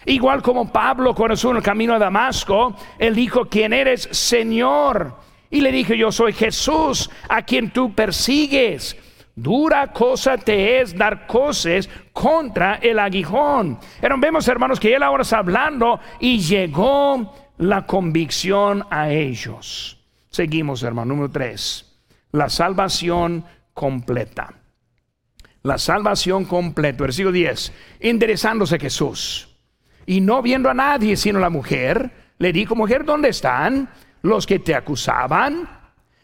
Igual 0.05 0.41
como 0.41 0.71
Pablo 0.71 1.13
cuando 1.13 1.33
estuvo 1.33 1.51
el 1.51 1.61
camino 1.61 1.93
a 1.93 1.99
Damasco, 1.99 2.73
él 2.97 3.13
dijo, 3.13 3.49
¿quién 3.49 3.73
eres, 3.73 4.07
Señor? 4.11 5.13
Y 5.49 5.61
le 5.61 5.71
dije, 5.71 5.97
yo 5.97 6.11
soy 6.11 6.33
Jesús, 6.33 7.09
a 7.29 7.41
quien 7.41 7.71
tú 7.71 7.93
persigues. 7.93 8.95
Dura 9.35 9.93
cosa 9.93 10.35
te 10.35 10.81
es 10.81 10.97
dar 10.97 11.27
cosas 11.27 11.87
contra 12.11 12.75
el 12.75 12.97
aguijón. 12.97 13.79
Pero 14.01 14.17
vemos, 14.17 14.47
hermanos, 14.47 14.79
que 14.79 14.95
él 14.95 15.03
ahora 15.03 15.21
está 15.21 15.37
hablando 15.37 15.99
y 16.19 16.39
llegó 16.39 17.33
la 17.59 17.85
convicción 17.85 18.85
a 18.89 19.11
ellos. 19.11 20.03
Seguimos, 20.29 20.81
hermano, 20.83 21.09
número 21.09 21.31
tres. 21.31 21.99
La 22.31 22.49
salvación 22.49 23.45
completa. 23.73 24.53
La 25.61 25.77
salvación 25.77 26.45
completa. 26.45 27.03
Versículo 27.03 27.31
10. 27.31 27.73
Enderezándose 27.99 28.79
Jesús 28.79 29.55
y 30.07 30.21
no 30.21 30.41
viendo 30.41 30.69
a 30.69 30.73
nadie 30.73 31.15
sino 31.15 31.37
la 31.37 31.51
mujer, 31.51 32.11
le 32.39 32.51
dijo, 32.51 32.75
mujer, 32.75 33.05
¿dónde 33.05 33.29
están 33.29 33.89
los 34.27 34.45
que 34.45 34.59
te 34.59 34.75
acusaban? 34.75 35.69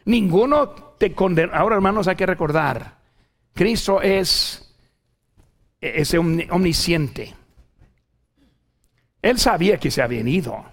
Ninguno 0.05 0.69
te 0.97 1.13
condenó. 1.13 1.53
Ahora, 1.53 1.75
hermanos, 1.75 2.07
hay 2.07 2.15
que 2.15 2.25
recordar, 2.25 2.97
Cristo 3.53 4.01
es 4.01 4.75
ese 5.79 6.17
omnisciente. 6.17 7.33
Él 9.21 9.39
sabía 9.39 9.77
que 9.77 9.89
se 9.89 10.01
habían 10.01 10.27
ido, 10.27 10.63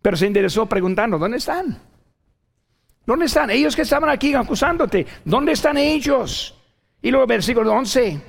pero 0.00 0.16
se 0.16 0.26
interesó 0.26 0.66
preguntando, 0.66 1.18
¿dónde 1.18 1.36
están? 1.36 1.90
¿Dónde 3.04 3.26
están? 3.26 3.50
Ellos 3.50 3.74
que 3.74 3.82
estaban 3.82 4.08
aquí 4.08 4.34
acusándote. 4.34 5.06
¿Dónde 5.24 5.52
están 5.52 5.76
ellos? 5.76 6.54
Y 7.02 7.10
luego 7.10 7.26
versículo 7.26 7.72
11. 7.72 8.20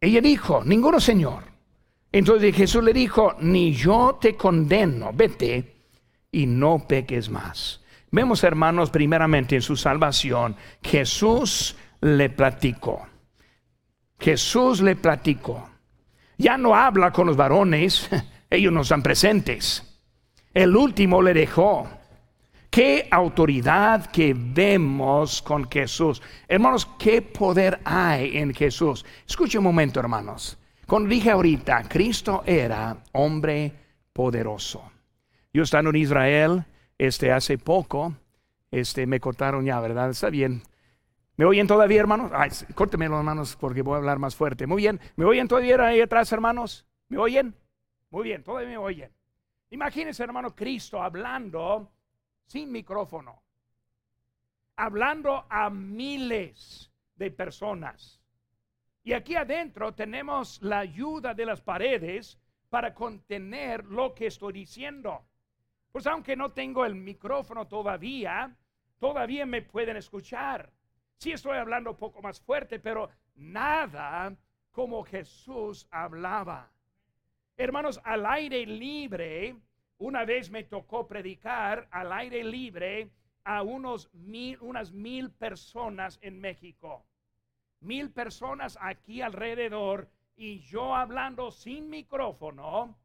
Ella 0.00 0.20
dijo, 0.20 0.62
ninguno 0.64 0.98
Señor. 0.98 1.49
Entonces 2.12 2.54
Jesús 2.54 2.82
le 2.82 2.92
dijo, 2.92 3.36
ni 3.40 3.72
yo 3.72 4.18
te 4.20 4.34
condeno, 4.34 5.12
vete 5.12 5.76
y 6.32 6.46
no 6.46 6.86
peques 6.86 7.28
más. 7.28 7.80
Vemos, 8.10 8.42
hermanos, 8.42 8.90
primeramente 8.90 9.54
en 9.54 9.62
su 9.62 9.76
salvación, 9.76 10.56
Jesús 10.82 11.76
le 12.00 12.30
platicó. 12.30 13.06
Jesús 14.18 14.80
le 14.80 14.96
platicó. 14.96 15.70
Ya 16.36 16.58
no 16.58 16.74
habla 16.74 17.12
con 17.12 17.26
los 17.26 17.36
varones, 17.36 18.08
ellos 18.50 18.72
no 18.72 18.80
están 18.80 19.02
presentes. 19.02 19.86
El 20.52 20.74
último 20.74 21.22
le 21.22 21.32
dejó. 21.32 21.88
Qué 22.70 23.08
autoridad 23.10 24.10
que 24.10 24.34
vemos 24.36 25.42
con 25.42 25.68
Jesús. 25.68 26.22
Hermanos, 26.48 26.88
qué 26.98 27.20
poder 27.22 27.80
hay 27.84 28.36
en 28.36 28.54
Jesús. 28.54 29.04
Escuche 29.26 29.58
un 29.58 29.64
momento, 29.64 29.98
hermanos. 29.98 30.56
Cuando 30.90 31.08
dije 31.08 31.30
ahorita, 31.30 31.84
Cristo 31.88 32.42
era 32.44 32.96
hombre 33.12 33.72
poderoso. 34.12 34.90
Yo 35.52 35.62
estando 35.62 35.90
en 35.90 35.96
Israel, 35.96 36.64
este 36.98 37.30
hace 37.30 37.58
poco, 37.58 38.12
este 38.72 39.06
me 39.06 39.20
cortaron 39.20 39.64
ya, 39.64 39.78
¿verdad? 39.78 40.10
Está 40.10 40.30
bien. 40.30 40.64
¿Me 41.36 41.44
oyen 41.44 41.68
todavía, 41.68 42.00
hermanos? 42.00 42.32
Ay, 42.34 42.50
córteme 42.74 43.08
los 43.08 43.18
hermanos 43.18 43.54
porque 43.54 43.82
voy 43.82 43.94
a 43.94 43.98
hablar 43.98 44.18
más 44.18 44.34
fuerte. 44.34 44.66
Muy 44.66 44.82
bien. 44.82 44.98
¿Me 45.14 45.24
oyen 45.24 45.46
todavía 45.46 45.80
ahí 45.80 46.00
atrás, 46.00 46.32
hermanos? 46.32 46.84
¿Me 47.08 47.18
oyen? 47.18 47.54
Muy 48.10 48.24
bien, 48.24 48.42
todavía 48.42 48.70
me 48.70 48.78
oyen. 48.78 49.12
Imagínense, 49.70 50.24
hermano, 50.24 50.56
Cristo 50.56 51.00
hablando 51.00 51.88
sin 52.46 52.72
micrófono, 52.72 53.44
hablando 54.74 55.46
a 55.48 55.70
miles 55.70 56.90
de 57.14 57.30
personas. 57.30 58.19
Y 59.02 59.12
aquí 59.14 59.34
adentro 59.34 59.94
tenemos 59.94 60.60
la 60.62 60.80
ayuda 60.80 61.32
de 61.32 61.46
las 61.46 61.60
paredes 61.60 62.38
para 62.68 62.94
contener 62.94 63.84
lo 63.84 64.14
que 64.14 64.26
estoy 64.26 64.52
diciendo. 64.52 65.24
Pues 65.90 66.06
aunque 66.06 66.36
no 66.36 66.52
tengo 66.52 66.84
el 66.84 66.94
micrófono 66.94 67.66
todavía, 67.66 68.56
todavía 68.98 69.46
me 69.46 69.62
pueden 69.62 69.96
escuchar. 69.96 70.70
Sí 71.16 71.32
estoy 71.32 71.56
hablando 71.58 71.90
un 71.90 71.96
poco 71.96 72.22
más 72.22 72.40
fuerte, 72.40 72.78
pero 72.78 73.10
nada 73.34 74.36
como 74.70 75.02
Jesús 75.02 75.88
hablaba. 75.90 76.70
Hermanos, 77.56 78.00
al 78.04 78.24
aire 78.26 78.64
libre, 78.64 79.56
una 79.98 80.24
vez 80.24 80.50
me 80.50 80.64
tocó 80.64 81.06
predicar 81.06 81.88
al 81.90 82.12
aire 82.12 82.44
libre 82.44 83.10
a 83.44 83.62
unos 83.62 84.12
mil, 84.14 84.58
unas 84.60 84.92
mil 84.92 85.30
personas 85.30 86.18
en 86.22 86.40
México. 86.40 87.04
Mil 87.80 88.10
personas 88.10 88.78
aquí 88.80 89.22
alrededor 89.22 90.10
y 90.36 90.60
yo 90.60 90.94
hablando 90.94 91.50
sin 91.50 91.88
micrófono, 91.88 92.98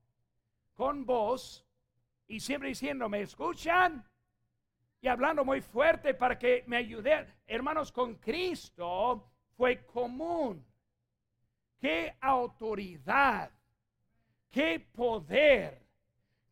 con 0.73 1.05
voz 1.05 1.65
y 2.27 2.39
siempre 2.39 2.69
diciendo, 2.69 3.09
¿me 3.09 3.21
escuchan? 3.21 4.07
Y 5.01 5.07
hablando 5.07 5.45
muy 5.45 5.61
fuerte 5.61 6.13
para 6.13 6.37
que 6.37 6.63
me 6.67 6.77
ayuden. 6.77 7.33
Hermanos, 7.45 7.91
con 7.91 8.15
Cristo 8.15 9.31
fue 9.55 9.85
común. 9.85 10.65
Qué 11.79 12.15
autoridad, 12.19 13.51
qué 14.49 14.79
poder 14.79 15.85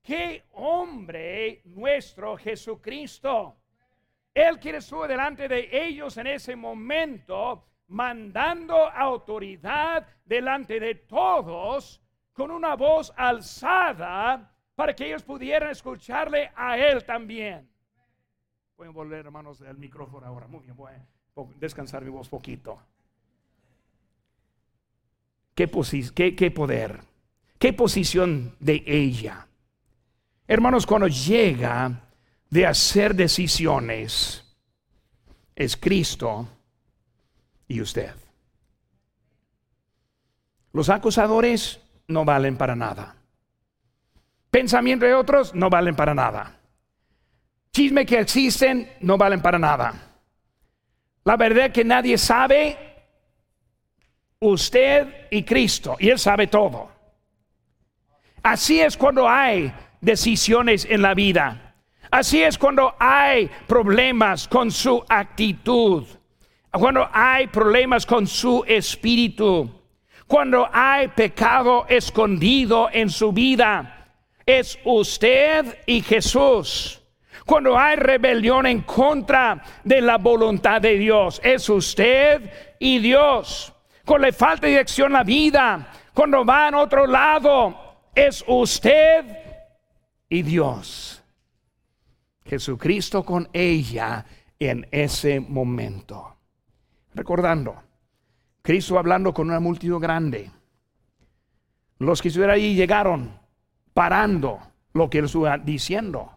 qué 0.03 0.43
hombre 0.51 1.61
nuestro 1.65 2.37
Jesucristo. 2.37 3.57
Él 4.33 4.59
quiere 4.59 4.79
estuvo 4.79 5.07
delante 5.07 5.47
de 5.47 5.69
ellos 5.71 6.17
en 6.17 6.27
ese 6.27 6.55
momento, 6.55 7.65
mandando 7.93 8.75
autoridad 8.89 10.05
delante 10.25 10.79
de 10.79 10.95
todos 10.95 12.01
con 12.33 12.49
una 12.49 12.75
voz 12.75 13.13
alzada 13.15 14.51
para 14.75 14.95
que 14.95 15.05
ellos 15.05 15.21
pudieran 15.21 15.69
escucharle 15.69 16.51
a 16.55 16.77
Él 16.77 17.03
también. 17.05 17.69
Pueden 18.75 18.93
volver, 18.93 19.25
hermanos, 19.25 19.61
al 19.61 19.77
micrófono 19.77 20.25
ahora. 20.25 20.47
Muy 20.47 20.61
bien, 20.61 20.75
voy 20.75 20.91
a 20.91 21.05
descansar 21.59 22.03
mi 22.03 22.09
voz 22.09 22.27
poquito. 22.27 22.79
¿Qué, 25.53 25.69
qué, 26.15 26.35
qué 26.35 26.49
poder? 26.51 26.99
¿Qué 27.59 27.73
posición 27.73 28.55
de 28.59 28.83
ella? 28.87 29.47
Hermanos, 30.47 30.87
cuando 30.87 31.07
llega 31.07 32.09
de 32.49 32.65
hacer 32.65 33.13
decisiones, 33.13 34.57
es 35.55 35.77
Cristo 35.77 36.47
y 37.73 37.81
usted. 37.81 38.13
Los 40.71 40.89
acusadores 40.89 41.79
no 42.07 42.23
valen 42.23 42.55
para 42.55 42.75
nada. 42.75 43.15
Pensamiento 44.51 45.05
de 45.05 45.15
otros 45.15 45.55
no 45.55 45.69
valen 45.69 45.95
para 45.95 46.13
nada. 46.13 46.59
Chisme 47.71 48.05
que 48.05 48.19
existen 48.19 48.91
no 49.01 49.17
valen 49.17 49.41
para 49.41 49.57
nada. 49.57 49.93
La 51.23 51.37
verdad 51.37 51.71
que 51.71 51.83
nadie 51.83 52.17
sabe, 52.17 52.77
usted 54.39 55.27
y 55.31 55.43
Cristo, 55.43 55.95
y 55.99 56.09
Él 56.09 56.19
sabe 56.19 56.47
todo. 56.47 56.91
Así 58.43 58.79
es 58.79 58.97
cuando 58.97 59.27
hay 59.27 59.73
decisiones 60.01 60.85
en 60.85 61.01
la 61.01 61.13
vida. 61.13 61.75
Así 62.11 62.43
es 62.43 62.59
cuando 62.59 62.93
hay 62.99 63.49
problemas 63.65 64.47
con 64.47 64.69
su 64.69 65.03
actitud, 65.09 66.05
cuando 66.79 67.07
hay 67.11 67.47
problemas 67.47 68.05
con 68.05 68.25
su 68.25 68.63
espíritu, 68.67 69.69
cuando 70.27 70.67
hay 70.71 71.09
pecado 71.09 71.85
escondido 71.87 72.89
en 72.91 73.09
su 73.09 73.31
vida. 73.31 73.99
Es 74.45 74.77
usted 74.83 75.79
y 75.85 76.01
Jesús. 76.01 76.99
Cuando 77.45 77.77
hay 77.77 77.97
rebelión 77.97 78.65
en 78.65 78.81
contra 78.81 79.61
de 79.83 80.01
la 80.01 80.17
voluntad 80.17 80.81
de 80.81 80.97
Dios, 80.97 81.39
es 81.43 81.69
usted 81.69 82.75
y 82.79 82.99
Dios. 82.99 83.71
Cuando 84.05 84.27
le 84.27 84.33
falta 84.33 84.67
dirección 84.67 85.13
a 85.13 85.19
la 85.19 85.23
vida, 85.23 85.91
cuando 86.13 86.43
va 86.43 86.69
en 86.69 86.75
otro 86.75 87.05
lado, 87.05 87.75
es 88.15 88.43
usted 88.47 89.25
y 90.29 90.41
Dios. 90.41 91.23
Jesucristo 92.45 93.23
con 93.23 93.49
ella 93.53 94.25
en 94.59 94.87
ese 94.91 95.39
momento. 95.39 96.32
Recordando, 97.13 97.75
Cristo 98.61 98.97
hablando 98.97 99.33
con 99.33 99.49
una 99.49 99.59
multitud 99.59 99.99
grande. 99.99 100.51
Los 101.99 102.21
que 102.21 102.29
estuvieron 102.29 102.55
allí 102.55 102.75
llegaron 102.75 103.39
parando 103.93 104.59
lo 104.93 105.09
que 105.09 105.19
él 105.19 105.25
estaba 105.25 105.57
diciendo. 105.57 106.31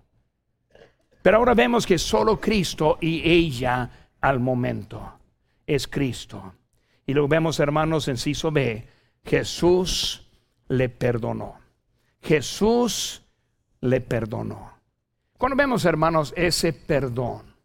Pero 1.22 1.38
ahora 1.38 1.54
vemos 1.54 1.86
que 1.86 1.98
solo 1.98 2.40
Cristo 2.40 2.98
y 3.00 3.28
ella 3.28 3.90
al 4.20 4.38
momento 4.38 5.18
es 5.66 5.88
Cristo. 5.88 6.54
Y 7.06 7.14
lo 7.14 7.26
vemos, 7.26 7.58
hermanos, 7.58 8.08
en 8.08 8.16
Ciso 8.16 8.50
B, 8.50 8.86
Jesús 9.24 10.28
le 10.68 10.88
perdonó. 10.88 11.58
Jesús 12.20 13.22
le 13.80 14.00
perdonó. 14.00 14.72
Cuando 15.38 15.56
vemos, 15.56 15.84
hermanos, 15.84 16.32
ese 16.36 16.72
perdón, 16.72 17.55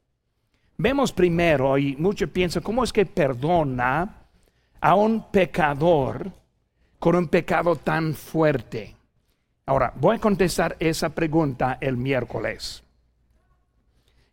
vemos 0.81 1.11
primero, 1.11 1.77
y 1.77 1.95
muchos 1.95 2.29
piensan, 2.29 2.63
¿cómo 2.63 2.83
es 2.83 2.91
que 2.91 3.05
perdona 3.05 4.17
a 4.79 4.95
un 4.95 5.31
pecador 5.31 6.31
con 6.99 7.15
un 7.15 7.27
pecado 7.27 7.75
tan 7.75 8.13
fuerte? 8.13 8.95
Ahora, 9.65 9.93
voy 9.95 10.15
a 10.15 10.19
contestar 10.19 10.75
esa 10.79 11.09
pregunta 11.09 11.77
el 11.79 11.97
miércoles. 11.97 12.83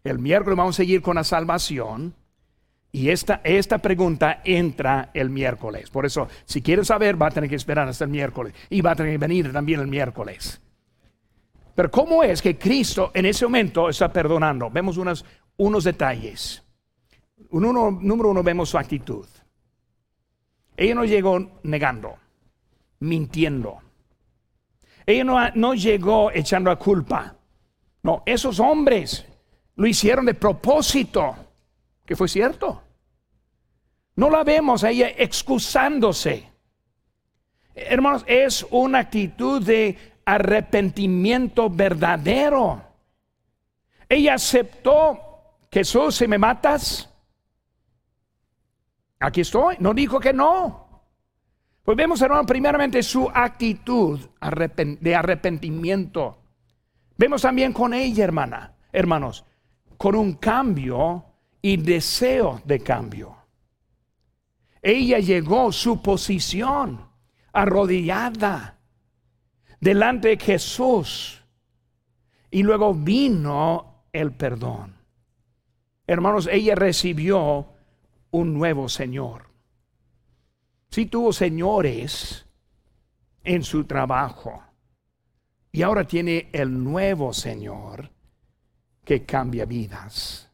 El 0.03 0.19
miércoles 0.19 0.57
vamos 0.57 0.77
a 0.77 0.79
seguir 0.79 1.03
con 1.03 1.17
la 1.17 1.25
salvación. 1.25 2.15
Y 2.91 3.11
esta, 3.11 3.43
esta 3.45 3.79
pregunta 3.79 4.41
entra 4.45 5.11
el 5.13 5.29
miércoles. 5.29 5.91
Por 5.91 6.07
eso, 6.07 6.27
si 6.47 6.63
quieres 6.63 6.87
saber, 6.87 7.21
va 7.21 7.27
a 7.27 7.31
tener 7.31 7.51
que 7.51 7.57
esperar 7.57 7.87
hasta 7.87 8.05
el 8.05 8.11
miércoles. 8.11 8.55
Y 8.71 8.81
va 8.81 8.93
a 8.93 8.97
tener 8.97 9.13
que 9.13 9.19
venir 9.19 9.53
también 9.53 9.81
el 9.81 9.87
miércoles. 9.87 10.61
Pero 11.75 11.91
¿cómo 11.91 12.25
es 12.25 12.41
que 12.41 12.59
Cristo 12.59 13.13
en 13.15 13.27
ese 13.27 13.45
momento 13.45 13.91
está 13.91 14.11
perdonando? 14.11 14.71
Vemos 14.71 14.97
unos, 14.97 15.25
unos 15.59 15.85
detalles. 15.85 16.63
Uno, 17.51 17.91
número 17.91 18.31
uno, 18.31 18.43
vemos 18.43 18.71
su 18.71 18.79
actitud. 18.79 19.27
Ella 20.77 20.95
no 20.95 21.05
llegó 21.05 21.61
negando, 21.63 22.17
mintiendo. 23.01 23.79
Ella 25.05 25.25
no, 25.25 25.51
no 25.55 25.75
llegó 25.75 26.31
echando 26.31 26.71
a 26.71 26.79
culpa. 26.79 27.37
No, 28.03 28.23
esos 28.25 28.61
hombres 28.61 29.27
lo 29.75 29.87
hicieron 29.87 30.27
de 30.27 30.35
propósito, 30.35 31.37
que 32.05 32.17
fue 32.17 32.29
cierto. 32.29 32.83
No 34.17 34.31
la 34.31 34.45
vemos 34.45 34.83
a 34.85 34.91
ella 34.91 35.09
excusándose. 35.17 36.49
Hermanos, 37.75 38.25
es 38.27 38.67
una 38.71 38.99
actitud 38.99 39.63
de 39.63 39.97
arrepentimiento 40.25 41.71
verdadero. 41.71 42.83
Ella 44.09 44.35
aceptó, 44.35 45.28
Jesús, 45.71 46.17
si 46.17 46.27
me 46.27 46.39
matas, 46.39 47.13
aquí 49.19 49.43
estoy. 49.43 49.77
No 49.81 49.95
dijo 49.95 50.19
que 50.19 50.33
no. 50.33 50.89
Pues 51.83 51.97
vemos, 51.97 52.21
hermano, 52.21 52.45
primeramente 52.45 53.03
su 53.03 53.31
actitud 53.33 54.21
de 55.01 55.17
arrepentimiento. 55.17 56.39
Vemos 57.17 57.43
también 57.43 57.73
con 57.73 57.95
ella, 57.95 58.25
hermana, 58.25 58.75
hermanos, 58.93 59.45
con 59.97 60.15
un 60.15 60.35
cambio 60.35 61.25
y 61.63 61.77
deseo 61.79 62.61
de 62.65 62.81
cambio. 62.81 63.37
Ella 64.83 65.19
llegó 65.19 65.73
su 65.73 66.01
posición 66.03 67.09
arrodillada 67.53 68.79
delante 69.81 70.29
de 70.29 70.37
Jesús 70.37 71.43
y 72.51 72.63
luego 72.63 72.95
vino 72.95 74.05
el 74.13 74.33
perdón. 74.33 74.98
Hermanos, 76.09 76.49
ella 76.51 76.75
recibió 76.75 77.67
un 78.31 78.55
nuevo 78.55 78.89
Señor. 78.89 79.51
Sí 80.89 81.05
tuvo 81.05 81.35
señores 81.35 82.47
en 83.45 83.63
su 83.63 83.85
trabajo. 83.85 84.65
Y 85.71 85.83
ahora 85.83 86.05
tiene 86.05 86.49
el 86.53 86.83
nuevo 86.83 87.35
Señor 87.35 88.11
que 89.05 89.27
cambia 89.27 89.67
vidas. 89.67 90.51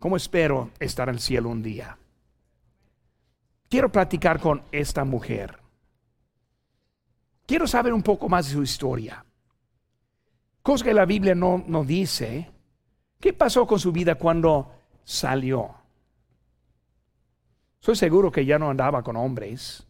¿Cómo 0.00 0.16
espero 0.16 0.72
estar 0.80 1.08
en 1.08 1.14
el 1.14 1.20
cielo 1.20 1.50
un 1.50 1.62
día? 1.62 1.96
Quiero 3.68 3.92
platicar 3.92 4.40
con 4.40 4.64
esta 4.72 5.04
mujer. 5.04 5.60
Quiero 7.46 7.68
saber 7.68 7.92
un 7.92 8.02
poco 8.02 8.28
más 8.28 8.46
de 8.48 8.54
su 8.54 8.62
historia. 8.64 9.24
Cosa 10.68 10.84
que 10.84 10.92
la 10.92 11.06
Biblia 11.06 11.34
no, 11.34 11.64
no 11.66 11.82
dice. 11.82 12.46
¿Qué 13.18 13.32
pasó 13.32 13.66
con 13.66 13.80
su 13.80 13.90
vida 13.90 14.16
cuando 14.16 14.70
salió? 15.02 15.74
Estoy 17.80 17.96
seguro 17.96 18.30
que 18.30 18.44
ya 18.44 18.58
no 18.58 18.68
andaba 18.68 19.02
con 19.02 19.16
hombres. 19.16 19.86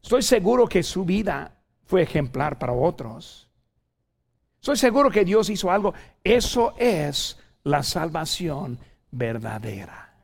Estoy 0.00 0.22
seguro 0.22 0.68
que 0.68 0.84
su 0.84 1.04
vida 1.04 1.58
fue 1.86 2.02
ejemplar 2.02 2.56
para 2.56 2.72
otros. 2.72 3.50
Estoy 4.60 4.76
seguro 4.76 5.10
que 5.10 5.24
Dios 5.24 5.50
hizo 5.50 5.72
algo. 5.72 5.92
Eso 6.22 6.76
es 6.78 7.36
la 7.64 7.82
salvación 7.82 8.78
verdadera. 9.10 10.14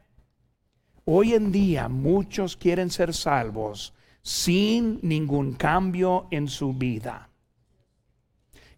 Hoy 1.07 1.35
en 1.35 1.51
día 1.51 1.89
muchos 1.89 2.57
quieren 2.57 2.89
ser 2.89 3.15
salvos 3.15 3.95
sin 4.23 5.01
ningún 5.03 5.55
cambio 5.55 6.29
en 6.31 6.47
su 6.47 6.73
vida. 6.73 7.32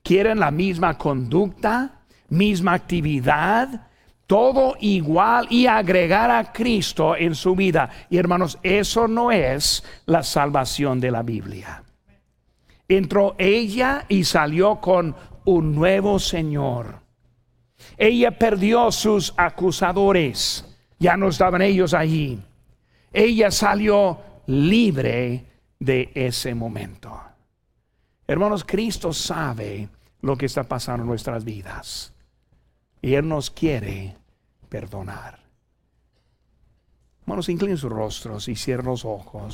Quieren 0.04 0.38
la 0.38 0.50
misma 0.50 0.98
conducta, 0.98 2.02
misma 2.28 2.74
actividad, 2.74 3.88
todo 4.26 4.76
igual 4.80 5.46
y 5.48 5.66
agregar 5.66 6.30
a 6.30 6.52
Cristo 6.52 7.16
en 7.16 7.34
su 7.34 7.56
vida. 7.56 7.88
Y 8.10 8.18
hermanos, 8.18 8.58
eso 8.62 9.08
no 9.08 9.32
es 9.32 9.82
la 10.04 10.22
salvación 10.22 11.00
de 11.00 11.10
la 11.10 11.22
Biblia. 11.22 11.82
Entró 12.86 13.34
ella 13.38 14.04
y 14.06 14.24
salió 14.24 14.76
con 14.76 15.16
un 15.46 15.74
nuevo 15.74 16.18
Señor. 16.18 17.00
Ella 17.96 18.38
perdió 18.38 18.92
sus 18.92 19.32
acusadores. 19.38 20.66
Ya 20.98 21.16
no 21.16 21.28
estaban 21.28 21.62
ellos 21.62 21.94
allí. 21.94 22.38
Ella 23.10 23.50
salió 23.50 24.18
libre 24.48 25.46
de 25.78 26.10
ese 26.14 26.54
momento. 26.54 27.20
Hermanos, 28.26 28.64
Cristo 28.64 29.12
sabe 29.12 29.88
lo 30.24 30.38
que 30.38 30.46
está 30.46 30.64
pasando 30.64 31.02
en 31.02 31.08
nuestras 31.08 31.44
vidas. 31.44 32.14
Y 33.02 33.14
Él 33.14 33.28
nos 33.28 33.50
quiere 33.50 34.16
perdonar. 34.70 35.38
Hermanos, 37.22 37.50
inclinen 37.50 37.76
sus 37.76 37.92
rostros 37.92 38.48
y 38.48 38.56
cierren 38.56 38.86
los 38.86 39.04
ojos. 39.04 39.52